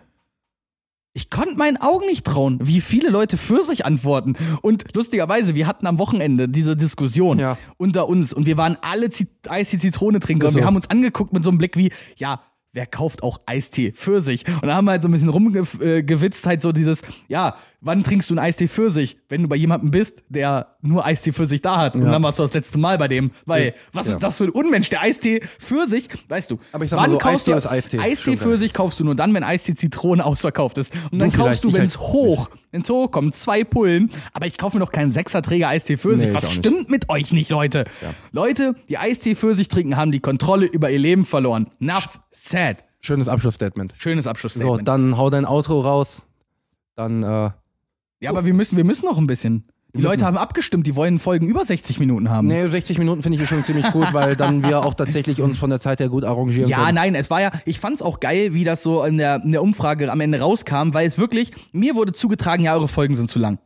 [1.13, 4.35] Ich konnte meinen Augen nicht trauen, wie viele Leute für sich antworten.
[4.61, 7.57] Und lustigerweise, wir hatten am Wochenende diese Diskussion Ja.
[7.77, 11.43] unter uns und wir waren alle Zi- Eistee-Zitrone-Trinker Ist und wir haben uns angeguckt mit
[11.43, 12.41] so einem Blick wie, ja,
[12.71, 14.47] wer kauft auch Eistee für sich?
[14.47, 18.03] Und da haben wir halt so ein bisschen rumgewitzt, äh, halt so dieses, ja, wann
[18.03, 19.17] trinkst du einen Eistee für sich?
[19.29, 21.95] Wenn du bei jemandem bist, der nur Eistee für sich da hat.
[21.95, 22.11] Und Ja.
[22.11, 23.31] dann warst du das letzte Mal bei dem.
[23.45, 23.71] Weil, Ja.
[23.93, 24.13] was Ja.
[24.13, 26.59] ist das für ein Unmensch, der Eistee für sich, weißt du.
[26.71, 27.99] Aber ich sag mal so, Eistee ist Eistee.
[27.99, 28.57] Eistee für ja.
[28.57, 30.93] sich kaufst du nur dann, wenn Eistee Zitrone ausverkauft ist.
[31.11, 34.09] Und dann Du kaufst du, ich wenn halt es hoch, wenn es hochkommt, zwei Pullen.
[34.33, 36.27] Aber ich kaufe mir doch keinen Sechserträger Eistee für sich.
[36.29, 37.85] ich Was stimmt mit euch nicht, Leute?
[38.31, 41.67] Leute, die Eistee für sich trinken, haben die Kontrolle über ihr Leben verloren.
[41.79, 42.83] Enough said.
[43.01, 43.93] Schönes Abschlussstatement.
[43.97, 44.85] Schönes So, Abschlussstatement.
[44.87, 46.21] dann hau dein Outro raus.
[46.95, 47.49] Dann, äh,
[48.21, 49.65] ja, aber wir müssen, wir müssen noch ein bisschen.
[49.95, 52.45] Die Leute haben abgestimmt, die wollen Folgen über 60 Minuten haben.
[52.47, 55.71] nee, 60 Minuten finde ich schon ziemlich gut, weil dann wir auch tatsächlich uns von
[55.71, 56.95] der Zeit her gut arrangieren Ja, können.
[56.95, 59.63] nein, es war ja, ich fand's auch geil, wie das so in der, in der
[59.63, 63.39] Umfrage am Ende rauskam, weil es wirklich, mir wurde zugetragen, ja, eure Folgen sind zu
[63.39, 63.57] lang.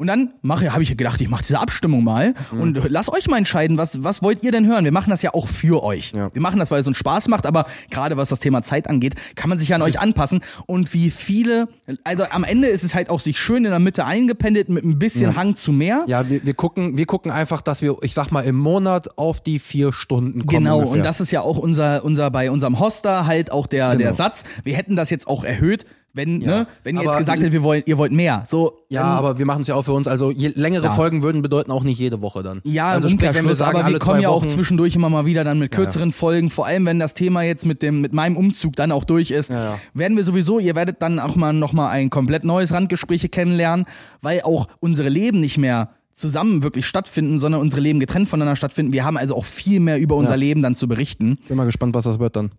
[0.00, 2.60] Und dann mache, habe ich gedacht, ich mache diese Abstimmung mal Mhm.
[2.60, 4.82] und lasst euch mal entscheiden, was, was wollt ihr denn hören?
[4.84, 6.12] Wir machen das ja auch für euch.
[6.14, 6.32] Ja.
[6.32, 9.14] Wir machen das, weil es uns Spaß macht, aber gerade was das Thema Zeit angeht,
[9.34, 10.40] kann man sich ja an euch anpassen.
[10.64, 11.68] Und wie viele,
[12.02, 14.98] also am Ende ist es halt auch sich schön in der Mitte eingependelt mit ein
[14.98, 15.36] bisschen Ja.
[15.36, 16.04] Hang zu mehr.
[16.06, 19.42] Ja, wir, wir gucken, wir gucken einfach, dass wir, ich sag mal, im Monat auf
[19.42, 20.64] die vier Stunden kommen.
[20.64, 20.96] Genau, ungefähr.
[20.96, 23.98] und das ist ja auch unser, unser bei unserem Hoster halt auch der, Genau.
[23.98, 24.44] der Satz.
[24.64, 27.52] Wir hätten das jetzt auch erhöht, wenn, Ja, ne, wenn ihr jetzt aber- gesagt hättet,
[27.52, 28.44] wir wollen, ihr wollt mehr.
[28.48, 30.08] So, Ja, ähm, aber wir machen es ja auch für uns.
[30.08, 30.90] Also je längere Ja.
[30.92, 32.60] Folgen würden bedeuten auch nicht jede Woche dann.
[32.64, 35.24] Ja, also sprich, wenn wir sagen, aber alle wir kommen ja auch zwischendurch immer mal
[35.26, 38.36] wieder dann mit kürzeren Folgen, vor allem wenn das Thema jetzt mit dem mit meinem
[38.36, 39.78] Umzug dann auch durch ist, Ja, ja.
[39.94, 43.86] werden wir sowieso, ihr werdet dann auch mal noch mal ein komplett neues Randgespräche kennenlernen,
[44.22, 48.92] weil auch unsere Leben nicht mehr zusammen wirklich stattfinden, sondern unsere Leben getrennt voneinander stattfinden.
[48.92, 50.36] Wir haben also auch viel mehr über unser Ja.
[50.36, 51.38] Leben dann zu berichten.
[51.48, 52.50] Bin mal gespannt, was das wird dann.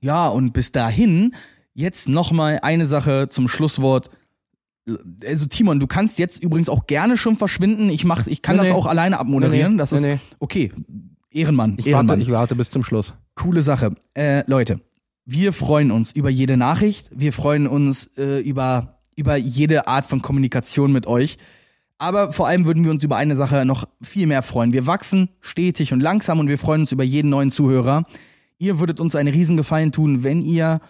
[0.00, 1.34] Ja, und bis dahin
[1.80, 4.10] jetzt noch mal eine Sache zum Schlusswort.
[5.26, 7.90] Also Timon, du kannst jetzt übrigens auch gerne schon verschwinden.
[7.90, 8.76] Ich mach, ich kann Nee, das nee.
[8.76, 9.72] auch alleine abmoderieren.
[9.72, 9.78] Nee, nee.
[9.78, 10.08] Das ist
[10.38, 10.72] okay.
[11.30, 11.76] Ehrenmann.
[11.78, 12.08] Ich Ehrenmann.
[12.08, 13.14] warte, ich warte bis zum Schluss.
[13.34, 13.94] Coole Sache.
[14.14, 14.80] Äh, Leute,
[15.24, 17.08] wir freuen uns über jede Nachricht.
[17.14, 21.38] Wir freuen uns äh, über, über jede Art von Kommunikation mit euch.
[21.98, 24.72] Aber vor allem würden wir uns über eine Sache noch viel mehr freuen.
[24.72, 28.04] Wir wachsen stetig und langsam und wir freuen uns über jeden neuen Zuhörer.
[28.58, 30.80] Ihr würdet uns einen Riesengefallen tun, wenn ihr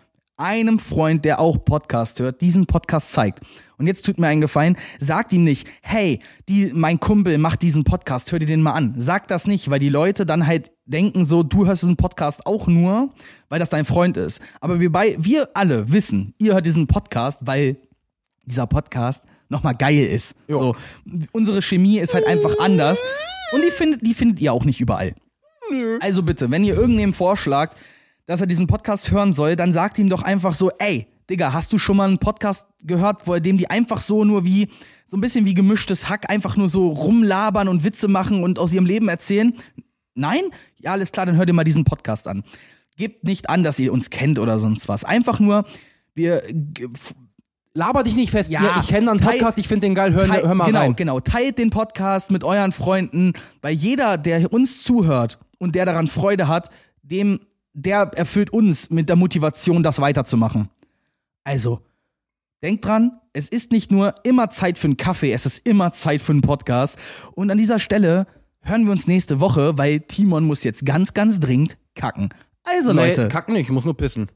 [0.41, 3.41] einem Freund, der auch Podcast hört, diesen Podcast zeigt.
[3.77, 6.19] Und jetzt tut mir einen Gefallen, sagt ihm nicht, hey,
[6.49, 8.95] die, mein Kumpel macht diesen Podcast, hör dir den mal an.
[8.99, 12.67] Sagt das nicht, weil die Leute dann halt denken so, du hörst diesen Podcast auch
[12.67, 13.11] nur,
[13.49, 14.41] weil das dein Freund ist.
[14.61, 17.77] Aber wir bei, wir alle wissen, ihr hört diesen Podcast, weil
[18.45, 20.35] dieser Podcast nochmal geil ist.
[20.49, 20.77] So,
[21.33, 22.99] unsere Chemie ist halt einfach anders.
[23.53, 25.15] Und die findet, die findet ihr auch nicht überall.
[26.01, 27.77] Also bitte, wenn ihr irgendeinem vorschlagt,
[28.31, 31.73] dass er diesen Podcast hören soll, dann sagt ihm doch einfach so, ey, Digga, hast
[31.73, 34.69] du schon mal einen Podcast gehört, wo dem die einfach so nur wie,
[35.09, 38.73] so ein bisschen wie gemischtes Hack einfach nur so rumlabern und Witze machen und aus
[38.73, 39.55] ihrem Leben erzählen?
[40.15, 40.43] Nein?
[40.79, 42.45] Ja, alles klar, dann hört ihr mal diesen Podcast an.
[42.97, 45.03] Gebt nicht an, dass ihr uns kennt oder sonst was.
[45.03, 45.65] Einfach nur,
[46.15, 46.45] wir
[47.75, 48.49] Laber dich nicht fest.
[48.49, 50.95] Ja, Ja, ich kenne einen Podcast, ich finde den geil, hör, hör mal genau, rein.
[50.95, 51.19] genau.
[51.19, 56.47] Teilt den Podcast mit euren Freunden, weil jeder, der uns zuhört und der daran Freude
[56.47, 56.71] hat,
[57.03, 57.41] dem,
[57.73, 60.69] der erfüllt uns mit der Motivation, das weiterzumachen.
[61.45, 61.81] Also,
[62.63, 66.21] denkt dran, es ist nicht nur immer Zeit für einen Kaffee, es ist immer Zeit
[66.21, 66.99] für einen Podcast.
[67.33, 68.27] Und an dieser Stelle
[68.61, 72.29] hören wir uns nächste Woche, weil Timon muss jetzt ganz, ganz dringend kacken.
[72.65, 73.29] Also, Nee, Leute.
[73.29, 74.31] kack nicht, ich muss nur pissen.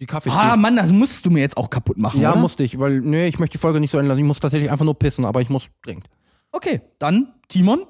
[0.00, 0.56] Die Kaffee Ah.
[0.56, 2.20] Mann, das musst du mir jetzt auch kaputt machen.
[2.20, 2.40] Ja, oder?
[2.40, 4.20] musste ich, weil, nee, ich möchte die Folge nicht so enden lassen.
[4.20, 6.08] Ich muss tatsächlich einfach nur pissen, aber ich muss dringend.
[6.52, 7.84] Okay, dann Timon.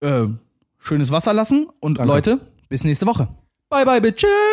[0.00, 0.26] Äh,
[0.78, 2.12] schönes Wasser lassen und Danke.
[2.12, 2.40] Leute,
[2.70, 3.28] bis nächste Woche.
[3.70, 4.49] Bye, bye, bitches!